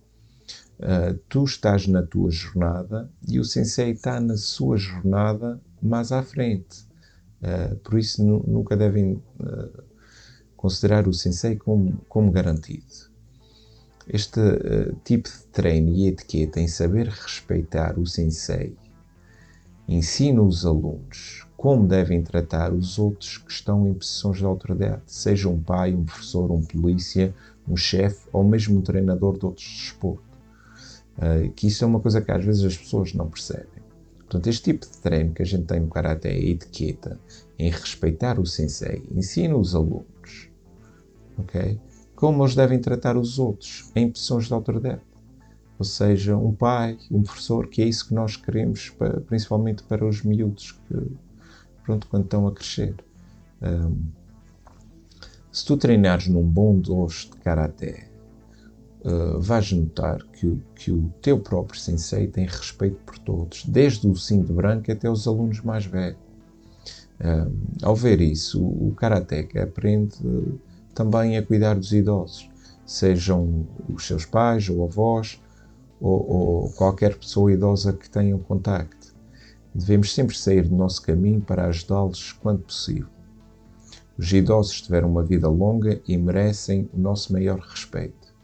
Uh, 0.79 1.19
tu 1.29 1.45
estás 1.45 1.87
na 1.87 2.03
tua 2.03 2.31
jornada 2.31 3.11
e 3.27 3.41
o 3.41 3.45
sensei 3.45 3.93
está 3.93 4.21
na 4.21 4.37
sua 4.37 4.77
jornada 4.77 5.61
mais 5.83 6.13
à 6.13 6.23
frente. 6.23 6.87
Uh, 7.41 7.77
por 7.77 7.99
isso, 7.99 8.23
nunca 8.23 8.77
devem 8.77 9.15
uh, 9.15 9.83
considerar 10.57 11.09
o 11.09 11.15
sensei 11.15 11.57
como, 11.57 11.97
como 12.09 12.31
garantido. 12.31 13.07
Este 14.09 14.41
tipo 15.03 15.29
de 15.29 15.45
treino 15.51 15.93
e 15.93 16.07
etiqueta 16.07 16.61
em 16.61 16.69
saber 16.69 17.09
respeitar 17.09 17.99
o 17.99 18.07
sensei 18.07 18.77
ensina 19.89 20.43
os 20.43 20.67
alunos 20.67 21.47
como 21.57 21.87
devem 21.87 22.23
tratar 22.23 22.73
os 22.73 22.99
outros 22.99 23.39
que 23.39 23.51
estão 23.51 23.89
em 23.89 23.95
posições 23.95 24.37
de 24.37 24.45
autoridade, 24.45 25.03
seja 25.07 25.49
um 25.49 25.61
pai, 25.61 25.95
um 25.95 26.05
professor, 26.05 26.53
um 26.53 26.63
polícia, 26.63 27.35
um 27.67 27.77
chefe 27.77 28.29
ou 28.33 28.45
mesmo 28.45 28.79
um 28.79 28.83
treinador 28.83 29.39
de 29.39 29.47
outros 29.47 29.67
desportos. 29.67 30.25
Uh, 31.17 31.51
que 31.53 31.67
isso 31.67 31.83
é 31.83 31.87
uma 31.87 31.99
coisa 31.99 32.21
que 32.21 32.31
às 32.31 32.45
vezes 32.45 32.63
as 32.63 32.77
pessoas 32.77 33.15
não 33.15 33.29
percebem. 33.29 33.85
Portanto, 34.19 34.47
este 34.49 34.65
tipo 34.65 34.87
de 34.87 34.99
treino 34.99 35.33
que 35.33 35.43
a 35.43 35.47
gente 35.47 35.65
tem 35.65 35.81
no 35.81 35.89
Karate 35.89 36.29
é 36.29 36.39
etiqueta, 36.39 37.19
em 37.59 37.71
respeitar 37.71 38.39
o 38.39 38.45
sensei, 38.45 39.03
ensina 39.11 39.57
os 39.57 39.75
alunos, 39.75 40.51
ok? 41.39 41.81
Como 42.15 42.43
eles 42.43 42.55
devem 42.55 42.79
tratar 42.81 43.17
os 43.17 43.39
outros 43.39 43.91
em 43.95 44.11
posições 44.11 44.47
de 44.47 44.53
autoridade. 44.53 45.01
Ou 45.79 45.85
seja, 45.85 46.37
um 46.37 46.53
pai, 46.53 46.99
um 47.11 47.23
professor, 47.23 47.69
que 47.69 47.83
é 47.83 47.85
isso 47.87 48.09
que 48.09 48.15
nós 48.15 48.37
queremos, 48.37 48.91
para, 48.91 49.21
principalmente 49.21 49.83
para 49.83 50.07
os 50.07 50.23
miúdos 50.23 50.73
que, 50.73 50.97
pronto, 51.85 52.07
quando 52.09 52.25
estão 52.25 52.47
a 52.47 52.53
crescer. 52.53 52.95
Um, 53.61 53.97
se 55.53 55.65
tu 55.65 55.77
treinares 55.77 56.29
num 56.29 56.43
bom 56.43 56.79
dojo 56.79 57.31
de 57.31 57.37
karaté, 57.39 58.09
uh, 59.05 59.41
vais 59.41 59.73
notar 59.73 60.23
que 60.25 60.59
que 60.75 60.91
o 60.91 61.13
teu 61.23 61.39
próprio 61.39 61.81
sensei 61.81 62.27
tem 62.27 62.47
respeito 62.47 62.97
por 63.05 63.19
todos, 63.19 63.65
desde 63.65 64.07
o 64.07 64.15
cinto 64.17 64.53
branco 64.53 64.91
até 64.91 65.11
os 65.11 65.27
alunos 65.27 65.61
mais 65.63 65.87
velhos. 65.87 66.19
Um, 67.19 67.53
ao 67.83 67.97
ver 67.97 68.21
isso, 68.21 68.63
o, 68.63 68.89
o 68.89 68.95
karateca 68.95 69.65
aprende 69.65 70.15
uh, 70.27 70.59
também 70.95 71.37
a 71.39 71.43
cuidar 71.43 71.75
dos 71.75 71.93
idosos, 71.93 72.51
sejam 72.85 73.67
os 73.89 74.07
seus 74.07 74.27
pais 74.27 74.69
ou 74.69 74.85
avós 74.85 75.41
ou, 76.01 76.31
ou 76.31 76.71
qualquer 76.73 77.17
pessoa 77.17 77.53
idosa 77.53 77.93
que 77.93 78.09
tenham 78.09 78.39
contacto. 78.39 79.15
Devemos 79.75 80.15
sempre 80.15 80.37
sair 80.37 80.69
do 80.69 80.75
nosso 80.75 81.03
caminho 81.03 81.41
para 81.41 81.67
ajudá-los 81.67 82.33
quando 82.33 82.63
possível. 82.63 83.09
Os 84.19 84.33
idosos 84.33 84.81
tiveram 84.81 85.11
uma 85.11 85.23
vida 85.23 85.49
longa 85.49 86.01
e 86.09 86.17
merecem 86.17 86.89
o 86.95 86.99
nosso 86.99 87.33
maior 87.33 87.59
respeito. 87.59 88.35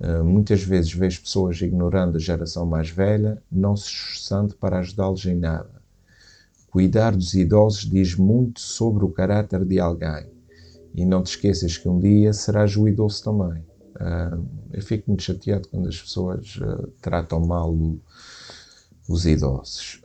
Uh, 0.00 0.24
muitas 0.24 0.62
vezes 0.62 0.92
vejo 0.92 1.22
pessoas 1.22 1.60
ignorando 1.60 2.16
a 2.16 2.20
geração 2.20 2.64
mais 2.64 2.88
velha, 2.88 3.42
não 3.50 3.76
se 3.76 3.88
esforçando 3.88 4.54
para 4.56 4.78
ajudá-los 4.78 5.26
em 5.26 5.34
nada. 5.34 5.82
Cuidar 6.70 7.16
dos 7.16 7.34
idosos 7.34 7.84
diz 7.84 8.14
muito 8.14 8.60
sobre 8.60 9.04
o 9.04 9.10
caráter 9.10 9.64
de 9.64 9.80
alguém. 9.80 10.28
E 10.94 11.04
não 11.04 11.22
te 11.22 11.30
esqueças 11.30 11.76
que 11.76 11.88
um 11.88 11.98
dia 11.98 12.32
serás 12.32 12.76
o 12.76 12.86
idoso 12.86 13.22
também. 13.24 13.64
Uh, 14.00 14.46
eu 14.72 14.82
fico 14.82 15.10
muito 15.10 15.22
chateado 15.22 15.68
quando 15.68 15.86
as 15.88 16.00
pessoas 16.00 16.56
uh, 16.56 16.90
tratam 17.02 17.38
mal 17.40 17.70
o, 17.70 18.00
os 19.06 19.26
idosos. 19.26 20.00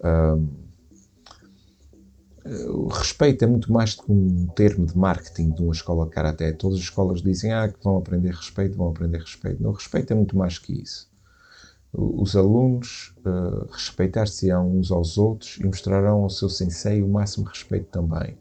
o 2.46 2.88
respeito 2.88 3.46
é 3.46 3.48
muito 3.48 3.72
mais 3.72 3.96
do 3.96 4.04
que 4.04 4.12
um 4.12 4.48
termo 4.48 4.86
de 4.86 4.98
marketing 4.98 5.52
de 5.52 5.64
uma 5.64 5.72
escola 5.72 6.06
de 6.06 6.12
karaté. 6.12 6.52
Todas 6.52 6.80
as 6.80 6.84
escolas 6.84 7.22
dizem 7.22 7.54
ah, 7.54 7.70
que 7.70 7.82
vão 7.82 7.98
aprender 7.98 8.34
respeito, 8.34 8.76
vão 8.76 8.90
aprender 8.90 9.20
respeito. 9.20 9.64
Não, 9.64 9.72
respeito 9.72 10.12
é 10.12 10.16
muito 10.16 10.38
mais 10.38 10.60
que 10.60 10.74
isso. 10.74 11.10
Os 11.94 12.36
alunos 12.36 13.16
uh, 13.26 13.72
respeitar-se-ão 13.72 14.78
uns 14.78 14.92
aos 14.92 15.18
outros 15.18 15.58
e 15.58 15.66
mostrarão 15.66 16.24
ao 16.24 16.30
seu 16.30 16.50
sensei 16.50 17.02
o 17.02 17.08
máximo 17.08 17.46
respeito 17.46 17.86
também. 17.86 18.38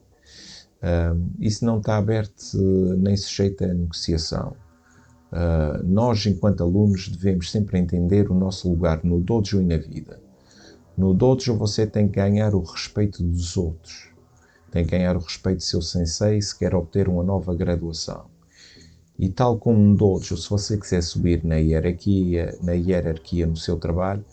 isso 1.38 1.64
não 1.64 1.78
está 1.78 1.96
aberto 1.96 2.42
uh, 2.54 2.96
nem 2.96 3.16
sujeito 3.16 3.62
a 3.62 3.68
negociação. 3.68 4.56
Uh, 5.32 5.82
nós, 5.84 6.26
enquanto 6.26 6.62
alunos, 6.62 7.08
devemos 7.08 7.50
sempre 7.50 7.78
entender 7.78 8.30
o 8.30 8.34
nosso 8.34 8.68
lugar 8.68 9.02
no 9.02 9.20
dojo 9.20 9.60
e 9.60 9.64
na 9.64 9.76
vida. 9.76 10.20
No 10.96 11.12
dojo 11.12 11.56
você 11.56 11.86
tem 11.86 12.06
que 12.06 12.14
ganhar 12.14 12.54
o 12.54 12.62
respeito 12.62 13.22
dos 13.22 13.56
outros. 13.56 14.10
Tem 14.70 14.84
que 14.84 14.92
ganhar 14.92 15.16
o 15.16 15.20
respeito 15.20 15.58
do 15.58 15.64
seu 15.64 15.82
sensei 15.82 16.40
se 16.40 16.56
quer 16.56 16.74
obter 16.74 17.08
uma 17.08 17.24
nova 17.24 17.54
graduação. 17.54 18.26
E 19.18 19.28
tal 19.28 19.58
como 19.58 19.78
um 19.78 19.94
dojo, 19.94 20.36
se 20.36 20.48
você 20.48 20.76
quiser 20.76 21.02
subir 21.02 21.44
na 21.44 21.56
hierarquia, 21.56 22.56
na 22.62 22.72
hierarquia 22.72 23.46
no 23.46 23.56
seu 23.56 23.76
trabalho, 23.76 24.24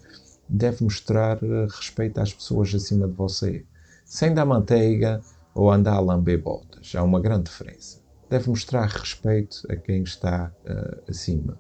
deve 0.48 0.84
mostrar 0.84 1.42
eh, 1.44 1.68
respeito 1.70 2.20
às 2.20 2.34
pessoas 2.34 2.74
acima 2.74 3.08
de 3.08 3.14
você. 3.14 3.64
Sem 4.06 4.34
dar 4.34 4.46
manteiga 4.46 5.22
ou 5.54 5.72
andar 5.72 5.96
a 5.96 6.00
lamber 6.00 6.42
botas. 6.42 6.94
Há 6.96 7.04
uma 7.04 7.20
grande 7.20 7.46
diferença 7.46 8.01
deve 8.32 8.50
mostrar 8.50 8.88
respeito 8.88 9.62
a 9.70 9.76
quem 9.76 10.04
está 10.04 10.54
uh, 10.64 11.12
acima. 11.12 11.60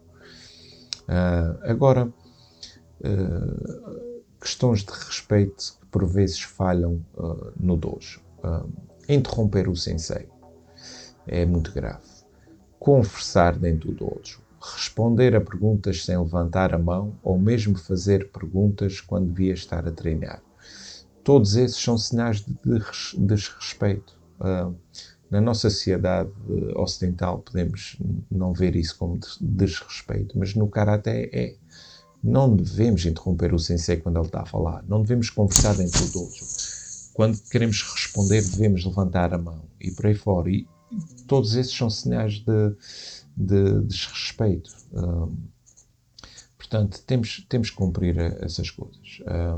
Uh, 1.01 1.59
agora, 1.63 2.05
uh, 2.05 2.13
questões 4.39 4.79
de 4.79 4.91
respeito 4.91 5.77
que 5.81 5.85
por 5.87 6.07
vezes 6.07 6.41
falham 6.41 7.05
no 7.59 7.75
dojo. 7.75 8.21
interromper 9.07 9.67
o 9.67 9.75
sensei 9.75 10.27
é 11.27 11.45
muito 11.45 11.71
grave. 11.73 12.07
Conversar 12.79 13.59
dentro 13.59 13.91
do 13.91 14.05
dojo. 14.05 14.41
Responder 14.59 15.35
a 15.35 15.41
perguntas 15.41 16.05
sem 16.05 16.17
levantar 16.17 16.73
a 16.73 16.77
mão 16.77 17.13
ou 17.21 17.37
mesmo 17.37 17.77
fazer 17.77 18.31
perguntas 18.31 19.01
quando 19.01 19.27
devia 19.27 19.53
estar 19.53 19.87
a 19.87 19.91
treinar. 19.91 20.41
Todos 21.23 21.55
esses 21.55 21.77
são 21.77 21.97
sinais 21.97 22.41
de 22.41 22.55
desrespeito. 23.17 24.17
Uh, 24.39 24.75
na 25.31 25.39
nossa 25.39 25.69
sociedade 25.69 26.29
ocidental 26.75 27.39
podemos 27.39 27.97
não 28.29 28.51
ver 28.51 28.75
isso 28.75 28.97
como 28.97 29.17
desrespeito, 29.39 30.37
mas 30.37 30.53
no 30.53 30.67
Karaté 30.67 31.29
é. 31.31 31.55
Não 32.23 32.55
devemos 32.55 33.03
interromper 33.03 33.51
o 33.51 33.57
sensei 33.57 33.97
quando 33.97 34.17
ele 34.17 34.27
está 34.27 34.41
a 34.41 34.45
falar. 34.45 34.83
Não 34.87 35.01
devemos 35.01 35.31
conversar 35.31 35.75
dentro 35.75 36.05
do 36.05 36.11
dojo. 36.11 36.45
Quando 37.13 37.39
queremos 37.49 37.81
responder, 37.81 38.43
devemos 38.43 38.85
levantar 38.85 39.33
a 39.33 39.39
mão 39.39 39.63
e 39.79 39.89
por 39.89 40.05
aí 40.05 40.13
fora. 40.13 40.47
E 40.47 40.67
todos 41.25 41.55
esses 41.55 41.75
são 41.75 41.89
sinais 41.89 42.33
de, 42.35 42.75
de 43.35 43.81
desrespeito. 43.87 44.71
Um, 44.93 45.35
portanto, 46.57 47.01
temos, 47.07 47.43
temos 47.49 47.71
que 47.71 47.75
cumprir 47.75 48.19
essas 48.19 48.69
coisas. 48.69 49.19
Um, 49.25 49.55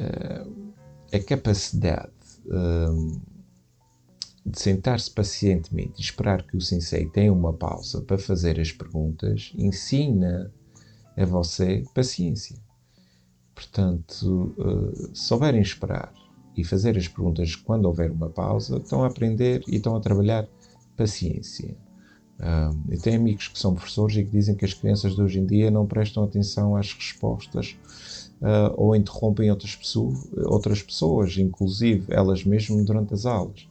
uh, 0.00 0.72
a 1.12 1.18
capacidade 1.18 2.10
um, 2.46 3.20
de 4.44 4.58
sentar-se 4.58 5.10
pacientemente 5.10 5.94
e 5.98 6.02
esperar 6.02 6.42
que 6.42 6.56
o 6.56 6.60
sensei 6.60 7.06
tenha 7.06 7.32
uma 7.32 7.52
pausa 7.52 8.00
para 8.02 8.18
fazer 8.18 8.58
as 8.58 8.72
perguntas 8.72 9.52
ensina 9.56 10.52
a 11.16 11.24
você 11.24 11.84
paciência. 11.94 12.56
Portanto, 13.54 14.54
uh, 14.58 15.10
souberem 15.14 15.60
esperar 15.60 16.12
e 16.56 16.64
fazer 16.64 16.96
as 16.96 17.08
perguntas 17.08 17.54
quando 17.54 17.86
houver 17.86 18.10
uma 18.10 18.30
pausa, 18.30 18.78
estão 18.78 19.04
a 19.04 19.06
aprender 19.06 19.62
e 19.68 19.76
estão 19.76 19.96
a 19.96 20.00
trabalhar 20.00 20.48
paciência. 20.96 21.76
eu 22.88 23.00
tenho 23.00 23.20
amigos 23.20 23.48
que 23.48 23.58
são 23.58 23.74
professores 23.74 24.16
e 24.16 24.24
que 24.24 24.30
dizem 24.30 24.54
que 24.54 24.64
as 24.64 24.74
crianças 24.74 25.14
de 25.14 25.22
hoje 25.22 25.38
em 25.38 25.46
dia 25.46 25.70
não 25.70 25.86
prestam 25.86 26.24
atenção 26.24 26.74
às 26.74 26.92
respostas 26.92 27.76
uh, 28.40 28.72
ou 28.76 28.96
interrompem 28.96 29.50
outras, 29.50 29.76
pessoas, 29.76 30.26
outras 30.46 30.82
pessoas, 30.82 31.36
inclusive 31.36 32.06
elas 32.08 32.44
mesmas, 32.44 32.84
durante 32.84 33.14
as 33.14 33.26
aulas. 33.26 33.69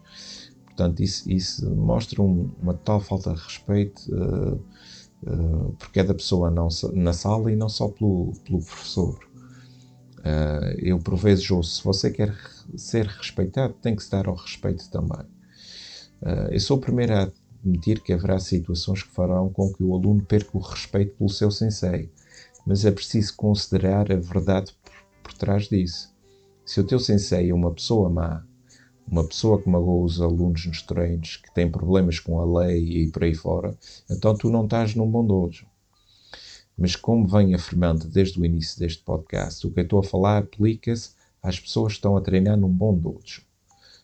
Portanto, 0.79 1.01
isso, 1.01 1.29
isso 1.29 1.69
mostra 1.69 2.21
um, 2.21 2.49
uma 2.61 2.73
tal 2.73 3.01
falta 3.01 3.33
de 3.33 3.41
respeito 3.41 4.01
uh, 4.15 4.55
uh, 5.23 5.75
por 5.77 5.91
cada 5.91 6.13
pessoa 6.13 6.49
não, 6.49 6.69
na 6.93 7.11
sala 7.11 7.51
e 7.51 7.55
não 7.57 7.67
só 7.67 7.89
pelo, 7.89 8.31
pelo 8.45 8.63
professor. 8.63 9.19
Uh, 10.19 10.71
eu, 10.77 10.97
por 10.97 11.17
vezes, 11.17 11.51
ouço: 11.51 11.75
se 11.75 11.83
você 11.83 12.09
quer 12.09 12.33
ser 12.77 13.07
respeitado, 13.07 13.73
tem 13.81 13.93
que 13.93 14.01
se 14.01 14.09
dar 14.09 14.29
ao 14.29 14.35
respeito 14.35 14.89
também. 14.89 15.25
eu 16.49 16.59
sou 16.61 16.77
o 16.77 16.81
primeiro 16.81 17.13
a 17.13 17.29
admitir 17.61 17.99
que 18.01 18.13
haverá 18.13 18.39
situações 18.39 19.03
que 19.03 19.09
farão 19.09 19.49
com 19.49 19.73
que 19.73 19.83
o 19.83 19.93
aluno 19.93 20.23
perca 20.23 20.57
o 20.57 20.61
respeito 20.61 21.17
pelo 21.17 21.29
seu 21.29 21.51
sensei, 21.51 22.09
mas 22.65 22.85
é 22.85 22.91
preciso 22.91 23.35
considerar 23.35 24.09
a 24.13 24.15
verdade 24.15 24.73
por, 24.81 24.93
por 25.23 25.33
trás 25.33 25.67
disso. 25.67 26.15
Se 26.65 26.79
o 26.79 26.85
teu 26.85 26.99
sensei 26.99 27.49
é 27.49 27.53
uma 27.53 27.73
pessoa 27.73 28.09
má, 28.09 28.45
uma 29.10 29.28
pessoa 29.28 29.62
que 29.62 29.69
magoa 29.69 30.06
os 30.06 30.22
alunos 30.22 30.65
nos 30.65 30.82
treinos, 30.82 31.38
que 31.38 31.54
tem 31.54 31.69
problemas 31.69 32.19
com 32.19 32.39
a 32.39 32.62
lei 32.62 33.04
e 33.04 33.12
por 33.12 33.24
aí 33.24 33.34
fora, 33.34 33.76
então 34.10 34.38
tu 34.38 34.50
não 34.50 34.65
estás 34.65 34.93
num 34.93 35.10
bom 35.10 35.26
dojo. 35.26 35.65
Mas 36.78 36.95
como 36.95 37.28
venho 37.28 37.56
afirmando 37.56 38.08
desde 38.08 38.39
o 38.39 38.45
início 38.45 38.80
deste 38.80 39.04
podcast, 39.04 39.65
o 39.65 39.72
que 39.72 39.80
eu 39.80 39.84
estou 39.84 40.00
a 40.00 40.04
falar 40.04 40.38
aplica-se 40.38 41.12
às 41.41 41.60
pessoas 41.60 41.93
que 41.93 41.98
estão 41.98 42.15
a 42.15 42.22
treinar 42.22 42.58
num 42.58 42.69
bom 42.69 42.95
dojo. 42.95 43.41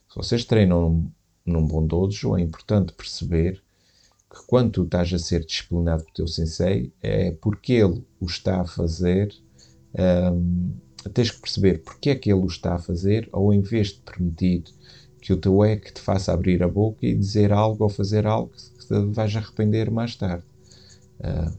Se 0.10 0.16
vocês 0.16 0.44
treinam 0.44 1.10
num, 1.46 1.66
bom 1.66 1.86
dojo, 1.86 2.36
é 2.36 2.42
importante 2.42 2.94
perceber 2.94 3.62
que 4.30 4.46
quando 4.48 4.72
tu 4.72 4.84
estás 4.84 5.14
a 5.14 5.20
ser 5.20 5.46
disciplinado 5.46 6.04
pelo 6.04 6.16
teu 6.16 6.28
sensei, 6.28 6.92
é 7.02 7.32
porque 7.32 7.74
ele 7.74 8.04
o 8.20 8.26
está 8.26 8.62
a 8.62 8.66
fazer, 8.66 9.34
hum, 10.34 10.74
tens 11.14 11.32
que 11.32 11.40
perceber 11.40 11.82
porque 11.84 12.10
é 12.10 12.16
que 12.16 12.32
ele 12.32 12.42
o 12.42 12.48
está 12.48 12.76
a 12.76 12.80
fazer, 12.80 13.30
ou 13.32 13.54
em 13.54 13.62
vez 13.62 13.90
de 13.90 14.00
permitir 14.00 14.64
que 15.22 15.34
o 15.34 15.38
teu 15.38 15.64
é 15.64 15.76
que 15.76 15.92
te 15.92 16.02
faça 16.02 16.32
abrir 16.32 16.62
a 16.62 16.68
boca 16.68 17.06
e 17.06 17.16
dizer 17.16 17.52
algo 17.52 17.84
ou 17.84 17.90
fazer 17.90 18.28
algo 18.28 18.52
que 18.78 18.88
te 18.88 19.06
vais 19.14 19.36
arrepender 19.36 19.90
mais 19.90 20.16
tarde. 20.16 20.44
Uh, 21.20 21.52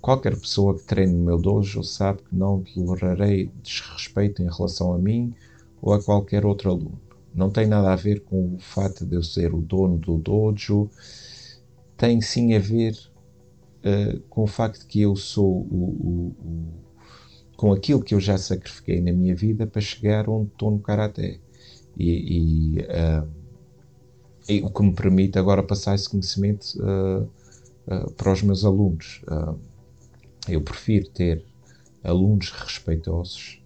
qualquer 0.00 0.34
pessoa 0.38 0.78
que 0.78 0.84
treine 0.84 1.12
no 1.12 1.24
meu 1.24 1.38
dojo 1.38 1.82
sabe 1.82 2.22
que 2.22 2.34
não 2.34 2.62
tolerarei 2.62 3.50
desrespeito 3.62 4.42
em 4.42 4.48
relação 4.48 4.94
a 4.94 4.98
mim 4.98 5.34
ou 5.82 5.92
a 5.92 6.02
qualquer 6.02 6.46
outro 6.46 6.70
aluno. 6.70 6.98
Não 7.34 7.50
tem 7.50 7.66
nada 7.66 7.92
a 7.92 7.96
ver 7.96 8.20
com 8.20 8.54
o 8.54 8.58
fato 8.58 9.04
de 9.04 9.14
eu 9.14 9.22
ser 9.22 9.54
o 9.54 9.60
dono 9.60 9.98
do 9.98 10.16
dojo, 10.16 10.88
tem 11.96 12.20
sim 12.20 12.54
a 12.54 12.58
ver 12.58 12.96
uh, 13.84 14.20
com 14.30 14.44
o 14.44 14.46
facto 14.46 14.86
que 14.86 15.02
eu 15.02 15.14
sou 15.14 15.46
o, 15.46 16.34
o, 16.40 16.89
com 17.60 17.74
aquilo 17.74 18.02
que 18.02 18.14
eu 18.14 18.20
já 18.20 18.38
sacrifiquei 18.38 19.02
na 19.02 19.12
minha 19.12 19.36
vida 19.36 19.66
para 19.66 19.82
chegar 19.82 20.30
onde 20.30 20.50
estou 20.50 20.70
no 20.70 20.78
Karaté 20.78 21.38
e, 21.94 22.08
e, 22.08 22.78
uh, 22.78 23.28
e, 24.48 24.62
o 24.62 24.70
que 24.70 24.82
me 24.82 24.94
permite 24.94 25.38
agora 25.38 25.62
passar 25.62 25.94
esse 25.94 26.08
conhecimento 26.08 26.64
uh, 26.78 27.28
uh, 27.86 28.10
para 28.12 28.32
os 28.32 28.40
meus 28.40 28.64
alunos. 28.64 29.20
eu 30.48 30.62
prefiro 30.62 31.10
ter 31.10 31.44
alunos 32.02 32.50
respeitosos 32.50 33.62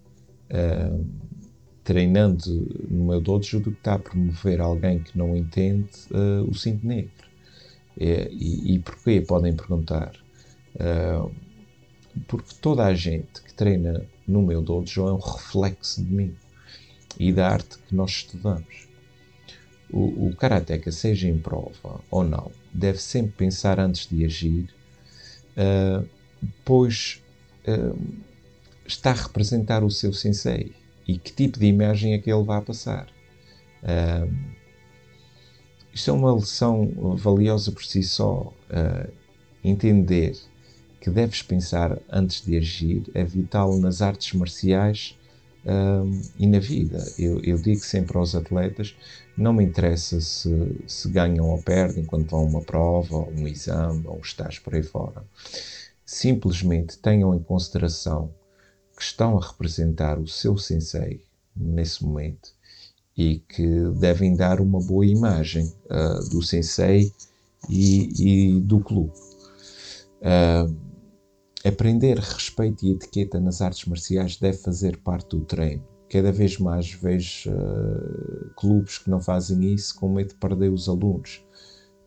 treinando 1.85 2.67
no 2.89 3.05
meu 3.05 3.21
dojo 3.21 3.61
do 3.61 3.71
que 3.71 3.77
estar 3.77 3.93
a 3.93 3.99
promover 3.99 4.59
alguém 4.59 4.99
que 4.99 5.17
não 5.17 5.37
entende 5.37 5.89
o 6.49 6.53
cinto 6.53 6.85
negro. 6.85 7.11
E, 7.97 8.27
e, 8.29 8.75
e 8.75 8.79
porquê? 8.79 9.21
Podem 9.21 9.55
perguntar. 9.55 10.11
porque 12.27 12.55
toda 12.61 12.85
a 12.85 12.93
gente 12.93 13.44
treina 13.55 14.05
no 14.27 14.41
meu 14.41 14.61
dojo 14.61 15.07
é 15.07 15.13
um 15.13 15.19
reflexo 15.19 16.03
de 16.03 16.11
mim 16.11 16.35
e 17.19 17.31
da 17.31 17.49
arte 17.49 17.77
que 17.77 17.95
nós 17.95 18.11
estudamos. 18.11 18.87
O, 19.89 20.27
o 20.27 20.35
karateka, 20.35 20.91
seja 20.91 21.27
em 21.27 21.37
prova 21.37 22.01
ou 22.09 22.23
não, 22.23 22.51
deve 22.73 22.97
sempre 22.97 23.31
pensar 23.33 23.79
antes 23.79 24.07
de 24.07 24.25
agir, 24.25 24.67
uh, 25.55 26.07
pois 26.65 27.21
uh, 27.67 27.97
está 28.85 29.11
a 29.11 29.13
representar 29.13 29.83
o 29.83 29.91
seu 29.91 30.11
sensei 30.11 30.73
e 31.07 31.17
que 31.17 31.31
tipo 31.31 31.59
de 31.59 31.67
imagem 31.67 32.13
é 32.13 32.17
que 32.17 32.31
ele 32.31 32.43
vai 32.43 32.61
passar. 32.61 33.07
Uh, 33.83 34.33
isto 35.93 36.09
é 36.09 36.13
uma 36.13 36.33
lição 36.33 37.15
valiosa 37.15 37.71
por 37.71 37.85
si 37.85 38.03
só. 38.03 38.53
Uh, 38.69 39.25
entender 39.65 40.37
que 41.05 41.11
deves 41.11 41.43
pensar 41.43 41.99
antes 42.11 42.43
de 42.43 42.57
agir 42.57 43.03
é 43.13 43.23
vital 43.23 43.77
nas 43.77 44.01
artes 44.01 44.33
marciais 44.33 45.15
um, 45.63 46.19
e 46.39 46.47
na 46.47 46.57
vida. 46.57 46.97
Eu, 47.15 47.39
eu, 47.43 47.59
digo 47.59 47.81
sempre 47.81 48.17
aos 48.17 48.33
atletas: 48.33 48.95
não 49.37 49.53
me 49.53 49.63
interessa 49.63 50.19
se, 50.19 50.49
se 50.87 51.07
ganham 51.09 51.47
ou 51.47 51.61
perdem 51.61 52.03
quando 52.03 52.27
vão 52.27 52.39
a 52.39 52.45
uma 52.45 52.61
prova, 52.63 53.17
ou 53.17 53.31
um 53.31 53.47
exame, 53.47 54.01
ou 54.07 54.17
estás 54.17 54.57
por 54.57 54.73
aí 54.73 54.81
fora. 54.81 55.23
Simplesmente 56.03 56.97
tenham 56.97 57.35
em 57.35 57.39
consideração 57.39 58.31
que 58.97 59.03
estão 59.03 59.37
a 59.37 59.45
representar 59.45 60.17
o 60.17 60.27
seu 60.27 60.57
sensei 60.57 61.23
nesse 61.55 62.03
momento 62.03 62.49
e 63.15 63.43
que 63.47 63.91
devem 63.99 64.35
dar 64.35 64.59
uma 64.59 64.81
boa 64.81 65.05
imagem 65.05 65.71
uh, 65.85 66.27
do 66.31 66.41
sensei 66.41 67.13
e, 67.69 68.55
e 68.55 68.59
do 68.59 68.79
clube. 68.79 69.13
Uh, 70.19 70.94
aprender 71.67 72.19
respeito 72.19 72.85
e 72.85 72.91
etiqueta 72.91 73.39
nas 73.39 73.61
artes 73.61 73.85
marciais 73.85 74.37
deve 74.37 74.57
fazer 74.57 74.97
parte 74.97 75.29
do 75.35 75.43
treino. 75.43 75.83
Cada 76.09 76.31
vez 76.31 76.59
mais 76.59 76.91
vejo 76.91 77.51
uh, 77.51 78.53
clubes 78.55 78.99
que 78.99 79.09
não 79.09 79.19
fazem 79.19 79.73
isso 79.73 79.99
com 79.99 80.07
medo 80.07 80.29
de 80.29 80.35
perder 80.35 80.71
os 80.71 80.87
alunos, 80.87 81.43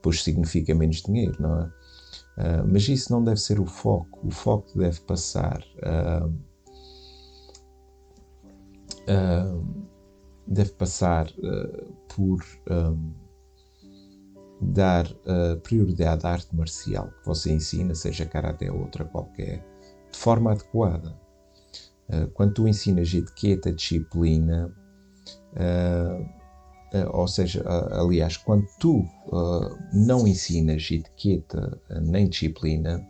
pois 0.01 0.23
significa 0.23 0.75
menos 0.75 1.03
dinheiro, 1.03 1.37
não 1.41 1.61
é? 1.61 1.65
Uh, 1.65 2.69
mas 2.71 2.89
isso 2.89 3.13
não 3.13 3.25
deve 3.25 3.41
ser 3.41 3.59
o 3.59 3.67
foco. 3.67 4.21
O 4.25 4.31
foco 4.31 4.79
deve 4.79 5.01
passar. 5.01 5.61
Uh, 5.83 6.33
deve 10.47 10.71
passar 10.73 11.27
por 12.09 12.39
dar 14.61 15.07
uh, 15.07 15.59
prioridade 15.63 16.27
à 16.27 16.31
arte 16.31 16.55
marcial 16.55 17.09
que 17.21 17.27
você 17.27 17.53
ensina, 17.53 17.95
seja 17.95 18.27
karate 18.27 18.69
ou 18.69 18.81
outra 18.81 19.05
qualquer, 19.05 19.65
de 20.11 20.19
forma 20.19 20.53
adequada. 20.53 21.15
Uh, 22.09 22.29
quando 22.35 22.55
tu 22.55 22.69
ensinas 22.69 23.13
etiqueta, 23.13 23.73
disciplina, 23.73 24.75
uh, 25.55 26.39
ou 27.13 27.29
seja, 27.29 27.63
aliás, 27.93 28.39
quando 28.39 28.67
tu 28.81 29.05
não 29.93 30.27
ensinas 30.27 30.91
etiqueta 30.91 31.79
nem 32.01 32.27
disciplina, 32.27 33.07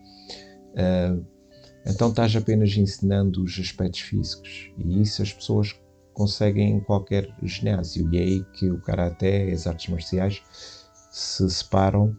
então 1.87 2.09
estás 2.09 2.35
apenas 2.35 2.77
ensinando 2.77 3.41
os 3.41 3.57
aspectos 3.57 4.01
físicos 4.01 4.73
e 4.79 5.01
isso 5.01 5.23
as 5.23 5.33
pessoas 5.33 5.81
conseguem 6.13 6.73
em 6.73 6.81
qualquer 6.81 7.33
ginásio 7.45 8.13
e 8.13 8.19
é 8.19 8.21
aí 8.21 8.45
que 8.53 8.69
o 8.69 8.81
karaté, 8.81 9.53
as 9.53 9.69
artes 9.69 9.89
marciais 9.89 10.43
se 11.19 11.51
separam 11.51 12.17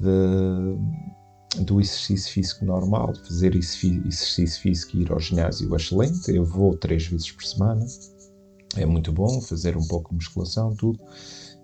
de, 0.00 1.64
do 1.64 1.80
exercício 1.80 2.32
físico 2.32 2.64
normal, 2.64 3.12
fazer 3.26 3.56
exercício 3.56 4.62
físico 4.62 4.96
e 4.96 5.02
ir 5.02 5.12
ao 5.12 5.18
ginásio 5.18 5.74
excelente. 5.74 6.30
Eu 6.30 6.44
vou 6.44 6.76
três 6.76 7.06
vezes 7.06 7.32
por 7.32 7.42
semana, 7.42 7.84
é 8.76 8.86
muito 8.86 9.12
bom 9.12 9.40
fazer 9.40 9.76
um 9.76 9.86
pouco 9.86 10.10
de 10.10 10.16
musculação, 10.16 10.74
tudo, 10.76 11.00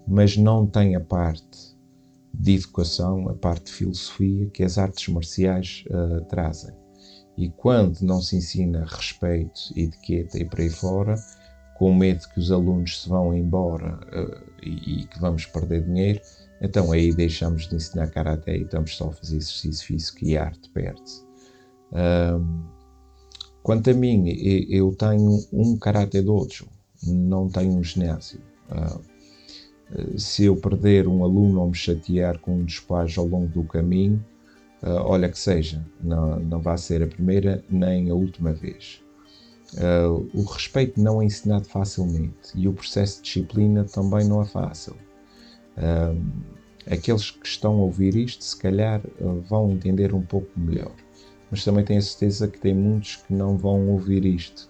mas 0.09 0.37
não 0.37 0.67
tem 0.67 0.97
a 0.97 1.01
parte 1.01 1.77
de 2.35 2.57
educação, 2.57 3.29
a 3.29 3.35
parte 3.35 3.67
de 3.67 3.73
filosofia 3.73 4.47
que 4.51 4.65
as 4.65 4.77
artes 4.77 5.09
marciais 5.09 5.85
uh, 5.89 6.25
trazem. 6.25 6.75
E 7.37 7.49
quando 7.49 8.01
não 8.01 8.21
se 8.21 8.37
ensina 8.37 8.85
respeito, 8.87 9.61
etiqueta 9.77 10.39
e 10.39 10.45
por 10.45 10.61
aí 10.61 10.69
fora, 10.69 11.15
com 11.81 11.95
medo 11.95 12.29
que 12.29 12.39
os 12.39 12.53
alunos 12.53 13.01
se 13.01 13.09
vão 13.09 13.35
embora 13.35 13.99
uh, 14.13 14.53
e, 14.63 15.01
e, 15.01 15.07
que 15.07 15.19
vamos 15.19 15.47
perder 15.47 15.83
dinheiro, 15.83 16.21
então 16.61 16.93
aí 16.93 17.13
deixamos 17.15 17.67
de 17.69 17.77
ensinar 17.77 18.09
karaté 18.11 18.57
e 18.57 18.63
estamos 18.63 18.97
só 18.97 19.09
a 19.09 19.13
fazer 19.13 19.37
exercício 19.37 19.87
físico 19.87 20.19
e 20.23 20.37
a 20.37 20.45
arte 20.45 20.69
perde-se. 20.71 21.25
Um, 21.93 22.63
quanto 23.63 23.91
a 23.91 23.95
mim, 23.95 24.29
eu 24.69 24.95
tenho 24.95 25.41
um 25.53 25.77
karaté 25.77 26.21
dojo, 26.21 26.67
não 27.07 27.49
tenho 27.49 27.73
um 27.73 27.83
ginásio. 27.83 28.41
Uh, 28.71 30.19
se 30.19 30.45
eu 30.45 30.57
perder 30.57 31.09
um 31.09 31.25
aluno 31.25 31.61
ou 31.61 31.69
me 31.69 31.75
chatear 31.75 32.39
com 32.39 32.59
um 32.59 32.65
dos 32.65 32.79
pais 32.79 33.17
ao 33.19 33.27
longo 33.27 33.49
do 33.49 33.65
caminho, 33.65 34.25
uh, 34.83 35.03
olha 35.05 35.29
que 35.29 35.39
seja, 35.39 35.85
não, 36.01 36.39
não 36.39 36.61
vai 36.61 36.79
ser 36.79 37.03
a 37.03 37.07
primeira 37.07 37.65
nem 37.69 38.11
a 38.11 38.15
última 38.15 38.53
vez. 38.53 39.03
Uh, 39.75 40.29
o 40.35 40.43
respeito 40.43 41.01
não 41.01 41.23
é 41.23 41.25
ensinado 41.25 41.65
facilmente 41.65 42.51
e 42.55 42.67
o 42.67 42.73
processo 42.73 43.19
de 43.19 43.23
disciplina 43.23 43.85
também 43.85 44.27
não 44.27 44.43
é 44.43 44.45
fácil. 44.45 44.95
Aqueles 46.91 47.31
que 47.31 47.47
estão 47.47 47.75
a 47.75 47.83
ouvir 47.85 48.17
isto, 48.17 48.43
se 48.43 48.57
calhar, 48.57 49.01
uh, 49.21 49.41
vão 49.49 49.71
entender 49.71 50.15
um 50.15 50.23
pouco 50.23 50.49
melhor, 50.57 50.93
mas 51.51 51.65
também 51.65 51.85
tenho 51.85 51.99
a 51.99 52.03
certeza 52.03 52.49
que 52.49 52.59
tem 52.59 52.75
muitos 52.75 53.17
que 53.17 53.33
não 53.33 53.57
vão 53.57 53.89
ouvir 53.89 54.25
isto 54.25 54.69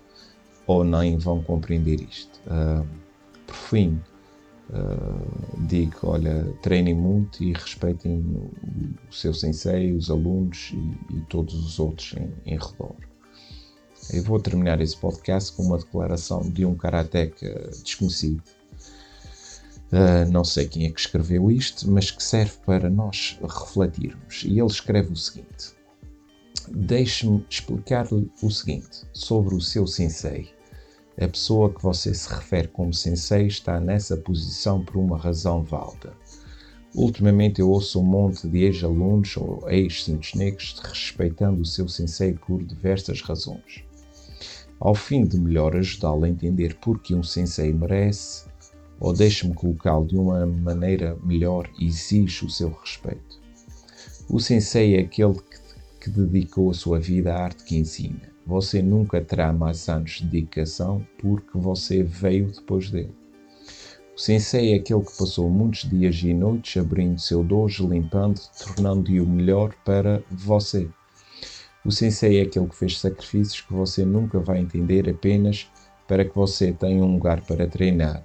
ou 0.66 0.84
nem 0.84 1.18
vão 1.18 1.42
compreender 1.42 2.00
isto. 2.00 2.40
por 3.46 3.54
fim, 3.54 4.00
digo: 5.66 5.96
olha, 6.04 6.44
treinem 6.62 6.94
muito 6.94 7.42
e 7.42 7.52
respeitem 7.52 8.24
o 9.08 9.12
seu 9.12 9.34
sensei, 9.34 9.92
os 9.92 10.10
alunos 10.10 10.72
e, 10.72 11.16
e 11.16 11.20
todos 11.28 11.54
os 11.54 11.78
outros 11.78 12.14
em, 12.14 12.32
em 12.46 12.56
redor. 12.56 12.94
Eu 14.12 14.22
vou 14.24 14.40
terminar 14.40 14.80
esse 14.80 14.96
podcast 14.96 15.52
com 15.52 15.62
uma 15.64 15.78
declaração 15.78 16.40
de 16.40 16.64
um 16.64 16.74
karateca 16.74 17.70
desconhecido. 17.82 18.42
Uh, 19.92 20.30
não 20.30 20.44
sei 20.44 20.68
quem 20.68 20.86
é 20.86 20.90
que 20.90 21.00
escreveu 21.00 21.50
isto, 21.50 21.90
mas 21.90 22.10
que 22.10 22.22
serve 22.22 22.52
para 22.64 22.88
nós 22.88 23.38
refletirmos. 23.42 24.44
E 24.44 24.58
ele 24.58 24.66
escreve 24.66 25.12
o 25.12 25.16
seguinte: 25.16 25.74
Deixe-me 26.68 27.44
explicar-lhe 27.50 28.30
o 28.42 28.50
seguinte 28.50 29.04
sobre 29.12 29.54
o 29.54 29.60
seu 29.60 29.86
sensei. 29.86 30.50
A 31.20 31.26
pessoa 31.26 31.72
que 31.72 31.82
você 31.82 32.14
se 32.14 32.32
refere 32.32 32.68
como 32.68 32.94
sensei 32.94 33.46
está 33.46 33.80
nessa 33.80 34.16
posição 34.16 34.82
por 34.84 34.96
uma 34.96 35.18
razão 35.18 35.62
válida. 35.62 36.12
Ultimamente 36.94 37.60
eu 37.60 37.68
ouço 37.68 38.00
um 38.00 38.04
monte 38.04 38.48
de 38.48 38.64
ex-alunos 38.64 39.36
ou 39.36 39.68
ex-cintos 39.68 40.34
negros 40.34 40.80
respeitando 40.82 41.60
o 41.60 41.66
seu 41.66 41.88
sensei 41.88 42.32
por 42.32 42.62
diversas 42.62 43.20
razões 43.20 43.84
ao 44.80 44.94
fim 44.94 45.24
de 45.24 45.38
melhor 45.38 45.76
ajudá-lo 45.76 46.24
a 46.24 46.28
entender 46.28 46.74
porque 46.80 47.14
um 47.14 47.22
sensei 47.22 47.72
merece, 47.72 48.46
ou 49.00 49.14
deixe-me 49.14 49.54
colocá-lo 49.54 50.06
de 50.06 50.16
uma 50.16 50.44
maneira 50.46 51.16
melhor, 51.24 51.68
exige 51.80 52.44
o 52.44 52.50
seu 52.50 52.68
respeito. 52.68 53.40
O 54.28 54.38
sensei 54.38 54.96
é 54.96 55.00
aquele 55.00 55.34
que, 55.34 55.58
que 56.02 56.10
dedicou 56.10 56.70
a 56.70 56.74
sua 56.74 57.00
vida 57.00 57.34
à 57.34 57.44
arte 57.44 57.64
que 57.64 57.76
ensina. 57.76 58.30
Você 58.46 58.82
nunca 58.82 59.20
terá 59.20 59.52
mais 59.52 59.88
anos 59.88 60.18
de 60.18 60.26
dedicação 60.26 61.04
porque 61.18 61.56
você 61.58 62.02
veio 62.02 62.52
depois 62.52 62.90
dele. 62.90 63.14
O 64.14 64.20
sensei 64.20 64.72
é 64.72 64.76
aquele 64.76 65.00
que 65.00 65.16
passou 65.16 65.48
muitos 65.48 65.88
dias 65.88 66.16
e 66.22 66.34
noites 66.34 66.76
abrindo 66.76 67.18
seu 67.18 67.42
dojo, 67.42 67.88
limpando, 67.88 68.38
tornando-o 68.62 69.26
melhor 69.26 69.74
para 69.84 70.22
você. 70.30 70.86
O 71.84 71.90
sensei 71.90 72.38
é 72.38 72.42
aquele 72.42 72.66
que 72.66 72.76
fez 72.76 72.98
sacrifícios 72.98 73.62
que 73.62 73.72
você 73.72 74.04
nunca 74.04 74.38
vai 74.38 74.60
entender 74.60 75.08
apenas 75.08 75.70
para 76.06 76.24
que 76.24 76.34
você 76.34 76.72
tenha 76.72 77.02
um 77.02 77.14
lugar 77.14 77.40
para 77.46 77.66
treinar, 77.66 78.22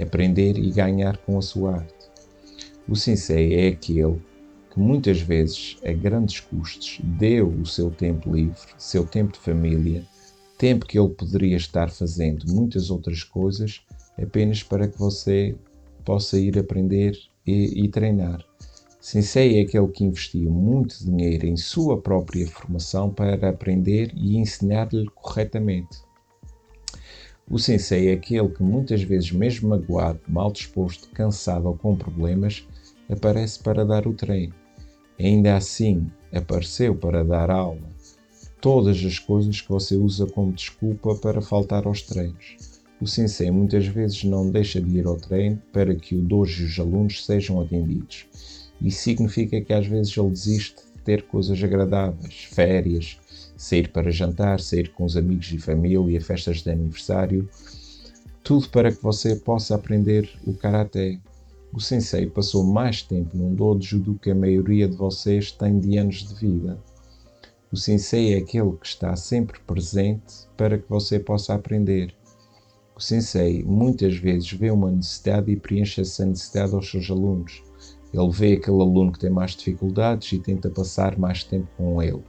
aprender 0.00 0.58
e 0.58 0.70
ganhar 0.70 1.16
com 1.18 1.38
a 1.38 1.42
sua 1.42 1.76
arte. 1.76 2.10
O 2.88 2.96
sensei 2.96 3.54
é 3.54 3.68
aquele 3.68 4.20
que 4.70 4.78
muitas 4.78 5.20
vezes, 5.20 5.76
a 5.84 5.92
grandes 5.92 6.40
custos, 6.40 7.00
deu 7.02 7.48
o 7.48 7.66
seu 7.66 7.90
tempo 7.90 8.34
livre, 8.34 8.56
seu 8.78 9.04
tempo 9.04 9.32
de 9.32 9.38
família, 9.38 10.04
tempo 10.56 10.86
que 10.86 10.98
ele 10.98 11.08
poderia 11.08 11.56
estar 11.56 11.90
fazendo 11.90 12.44
muitas 12.52 12.90
outras 12.90 13.24
coisas 13.24 13.80
apenas 14.20 14.62
para 14.62 14.86
que 14.86 14.98
você 14.98 15.54
possa 16.04 16.38
ir 16.38 16.58
aprender 16.58 17.18
e, 17.46 17.84
e 17.84 17.88
treinar. 17.88 18.44
Sensei 19.00 19.58
é 19.58 19.62
aquele 19.62 19.88
que 19.88 20.04
investiu 20.04 20.50
muito 20.50 21.02
dinheiro 21.02 21.46
em 21.46 21.56
sua 21.56 22.00
própria 22.00 22.46
formação 22.46 23.10
para 23.10 23.48
aprender 23.48 24.12
e 24.14 24.36
ensinar-lhe 24.36 25.06
corretamente. 25.14 25.98
O 27.50 27.58
sensei 27.58 28.08
é 28.08 28.12
aquele 28.12 28.48
que 28.48 28.62
muitas 28.62 29.02
vezes, 29.02 29.32
mesmo 29.32 29.68
magoado, 29.68 30.20
mal 30.28 30.52
disposto, 30.52 31.10
cansado 31.10 31.66
ou 31.66 31.76
com 31.76 31.96
problemas, 31.96 32.66
aparece 33.10 33.58
para 33.58 33.84
dar 33.84 34.06
o 34.06 34.14
treino. 34.14 34.54
Ainda 35.18 35.56
assim, 35.56 36.06
apareceu 36.32 36.94
para 36.94 37.24
dar 37.24 37.50
aula. 37.50 37.90
Todas 38.60 39.04
as 39.04 39.18
coisas 39.18 39.60
que 39.60 39.68
você 39.68 39.96
usa 39.96 40.26
como 40.26 40.52
desculpa 40.52 41.14
para 41.16 41.42
faltar 41.42 41.86
aos 41.86 42.02
treinos. 42.02 42.56
O 43.00 43.06
sensei 43.06 43.50
muitas 43.50 43.86
vezes 43.86 44.22
não 44.24 44.48
deixa 44.48 44.80
de 44.80 44.98
ir 44.98 45.06
ao 45.06 45.16
treino 45.16 45.60
para 45.72 45.94
que 45.94 46.14
o 46.14 46.22
dojo 46.22 46.62
e 46.62 46.66
os 46.66 46.78
alunos 46.78 47.26
sejam 47.26 47.60
atendidos 47.60 48.26
isso 48.82 49.02
significa 49.02 49.60
que 49.60 49.72
às 49.72 49.86
vezes 49.86 50.16
ele 50.16 50.30
desiste 50.30 50.76
de 50.76 51.02
ter 51.02 51.22
coisas 51.24 51.62
agradáveis, 51.62 52.44
férias, 52.50 53.18
sair 53.60 53.90
para 53.90 54.10
jantar, 54.10 54.58
sair 54.58 54.88
com 54.94 55.04
os 55.04 55.18
amigos 55.18 55.52
e 55.52 55.58
família, 55.58 56.18
festas 56.18 56.62
de 56.62 56.70
aniversário, 56.70 57.46
tudo 58.42 58.66
para 58.70 58.90
que 58.90 59.02
você 59.02 59.36
possa 59.36 59.74
aprender 59.74 60.30
o 60.46 60.54
karaté. 60.54 61.20
O 61.70 61.78
sensei 61.78 62.26
passou 62.26 62.64
mais 62.64 63.02
tempo 63.02 63.36
num 63.36 63.54
dojo 63.54 63.98
do 63.98 64.14
que 64.14 64.30
a 64.30 64.34
maioria 64.34 64.88
de 64.88 64.96
vocês 64.96 65.52
tem 65.52 65.78
de 65.78 65.98
anos 65.98 66.26
de 66.26 66.34
vida. 66.36 66.78
O 67.70 67.76
sensei 67.76 68.32
é 68.32 68.38
aquele 68.38 68.72
que 68.78 68.86
está 68.86 69.14
sempre 69.14 69.60
presente 69.66 70.48
para 70.56 70.78
que 70.78 70.88
você 70.88 71.20
possa 71.20 71.52
aprender. 71.52 72.14
O 72.96 73.00
sensei 73.00 73.62
muitas 73.62 74.16
vezes 74.16 74.50
vê 74.50 74.70
uma 74.70 74.90
necessidade 74.90 75.52
e 75.52 75.56
preenche 75.56 76.00
essa 76.00 76.24
necessidade 76.24 76.74
aos 76.74 76.90
seus 76.90 77.10
alunos. 77.10 77.62
Ele 78.10 78.30
vê 78.30 78.54
aquele 78.54 78.80
aluno 78.80 79.12
que 79.12 79.18
tem 79.18 79.30
mais 79.30 79.50
dificuldades 79.50 80.32
e 80.32 80.38
tenta 80.38 80.70
passar 80.70 81.18
mais 81.18 81.44
tempo 81.44 81.68
com 81.76 82.02
ele. 82.02 82.24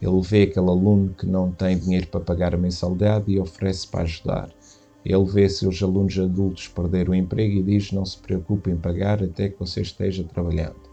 Ele 0.00 0.20
vê 0.20 0.42
aquele 0.42 0.68
aluno 0.68 1.12
que 1.14 1.26
não 1.26 1.50
tem 1.50 1.76
dinheiro 1.76 2.06
para 2.06 2.20
pagar 2.20 2.54
a 2.54 2.58
mensalidade 2.58 3.30
e 3.32 3.40
oferece 3.40 3.86
para 3.88 4.02
ajudar. 4.02 4.48
Ele 5.04 5.24
vê 5.24 5.48
seus 5.48 5.82
alunos 5.82 6.18
adultos 6.18 6.68
perder 6.68 7.08
o 7.08 7.14
emprego 7.14 7.58
e 7.58 7.62
diz: 7.62 7.90
Não 7.90 8.04
se 8.04 8.18
preocupe 8.18 8.70
em 8.70 8.76
pagar 8.76 9.22
até 9.22 9.48
que 9.48 9.58
você 9.58 9.80
esteja 9.80 10.22
trabalhando. 10.22 10.88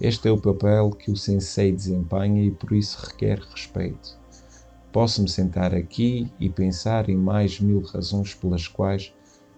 Este 0.00 0.28
é 0.28 0.30
o 0.30 0.40
papel 0.40 0.90
que 0.90 1.10
o 1.10 1.16
sensei 1.16 1.72
desempenha 1.72 2.44
e 2.44 2.50
por 2.50 2.72
isso 2.72 3.04
requer 3.04 3.40
respeito. 3.40 4.18
Posso-me 4.92 5.28
sentar 5.28 5.74
aqui 5.74 6.32
e 6.40 6.48
pensar 6.48 7.08
em 7.08 7.16
mais 7.16 7.60
mil 7.60 7.80
razões 7.82 8.34
pelas 8.34 8.66
quais 8.66 9.12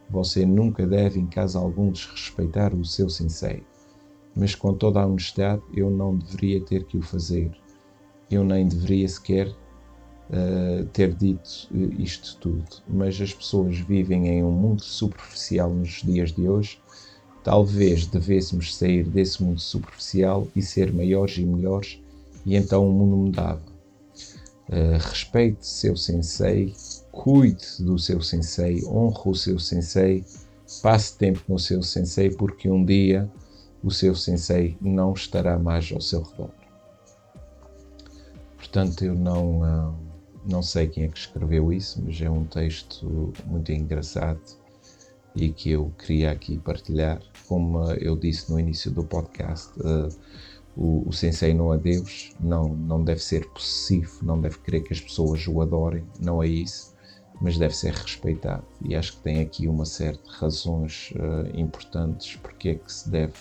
você 0.08 0.44
nunca 0.44 0.86
deve, 0.86 1.20
em 1.20 1.26
caso 1.26 1.58
algum, 1.58 1.92
desrespeitar 1.92 2.74
o 2.74 2.84
seu 2.84 3.08
sensei. 3.08 3.62
Mas 4.34 4.54
com 4.54 4.74
toda 4.74 5.00
a 5.00 5.06
honestidade, 5.06 5.62
eu 5.74 5.90
não 5.90 6.16
deveria 6.16 6.60
ter 6.64 6.84
que 6.84 6.96
o 6.96 7.02
fazer 7.02 7.52
eu 8.30 8.44
nem 8.44 8.66
deveria 8.66 9.08
sequer 9.08 9.48
uh, 9.48 10.84
ter 10.92 11.12
dito 11.14 11.68
isto 11.98 12.36
tudo. 12.40 12.64
Mas 12.88 13.20
as 13.20 13.34
pessoas 13.34 13.78
vivem 13.78 14.28
em 14.28 14.44
um 14.44 14.52
mundo 14.52 14.82
superficial 14.82 15.70
nos 15.70 16.02
dias 16.02 16.32
de 16.32 16.48
hoje. 16.48 16.78
Talvez 17.42 18.06
devêssemos 18.06 18.76
sair 18.76 19.04
desse 19.04 19.42
mundo 19.42 19.60
superficial 19.60 20.46
e 20.54 20.62
ser 20.62 20.92
maiores 20.92 21.38
e 21.38 21.44
melhores, 21.44 21.98
e 22.44 22.54
então 22.54 22.88
o 22.88 22.92
mundo 22.92 23.16
mudava. 23.16 23.62
Uh, 24.68 24.98
respeite 25.00 25.66
seu 25.66 25.96
sensei, 25.96 26.74
cuide 27.10 27.64
do 27.80 27.98
seu 27.98 28.20
sensei, 28.20 28.84
honre 28.84 29.22
o 29.24 29.34
seu 29.34 29.58
sensei, 29.58 30.24
passe 30.82 31.16
tempo 31.18 31.42
com 31.46 31.54
o 31.54 31.58
seu 31.58 31.82
sensei, 31.82 32.30
porque 32.30 32.70
um 32.70 32.84
dia 32.84 33.28
o 33.82 33.90
seu 33.90 34.14
sensei 34.14 34.76
não 34.80 35.12
estará 35.12 35.58
mais 35.58 35.90
ao 35.90 36.00
seu 36.00 36.22
redor. 36.22 36.59
Portanto, 38.72 39.04
eu 39.04 39.16
não, 39.16 39.64
ah, 39.64 39.92
não 40.46 40.62
sei 40.62 40.86
quem 40.86 41.02
é 41.02 41.08
que 41.08 41.18
escreveu 41.18 41.72
isso, 41.72 42.00
mas 42.06 42.22
é 42.22 42.30
um 42.30 42.44
texto 42.44 43.32
muito 43.44 43.72
engraçado 43.72 44.38
e 45.34 45.48
que 45.48 45.70
eu 45.70 45.92
queria 45.98 46.30
aqui 46.30 46.56
partilhar. 46.56 47.20
Como 47.48 47.82
eu 47.94 48.16
disse 48.16 48.48
no 48.48 48.60
início 48.60 48.92
do 48.92 49.02
podcast, 49.02 49.72
uh, 49.80 50.08
o, 50.76 51.02
o 51.08 51.12
sensei 51.12 51.52
não 51.52 51.74
é 51.74 51.78
Deus, 51.78 52.30
não, 52.38 52.68
não 52.68 53.02
deve 53.02 53.20
ser 53.20 53.44
possessivo, 53.48 54.24
não 54.24 54.40
deve 54.40 54.58
querer 54.60 54.82
que 54.82 54.92
as 54.92 55.00
pessoas 55.00 55.44
o 55.48 55.60
adorem, 55.60 56.04
não 56.20 56.40
é 56.40 56.46
isso, 56.46 56.94
mas 57.40 57.58
deve 57.58 57.74
ser 57.74 57.92
respeitado. 57.92 58.62
E 58.84 58.94
acho 58.94 59.16
que 59.16 59.22
tem 59.22 59.40
aqui 59.40 59.66
uma 59.66 59.84
série 59.84 60.18
de 60.18 60.30
razões 60.30 61.12
uh, 61.16 61.58
importantes 61.58 62.36
porque 62.36 62.68
é 62.68 62.74
que 62.76 62.92
se 62.92 63.10
deve 63.10 63.34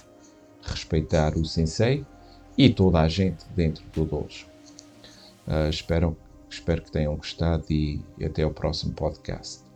respeitar 0.63 1.37
o 1.37 1.45
sensei 1.45 2.03
e 2.57 2.67
toda 2.67 2.99
a 2.99 3.07
gente 3.07 3.45
dentro 3.55 3.85
do 3.93 4.05
dojo. 4.05 4.48
Uh, 5.49 5.67
espero, 5.67 6.15
espero 6.49 6.83
que 6.83 6.91
tenham 6.91 7.15
gostado 7.15 7.65
e 7.69 7.99
até 8.23 8.43
ao 8.43 8.51
próximo 8.51 8.93
podcast. 8.93 9.68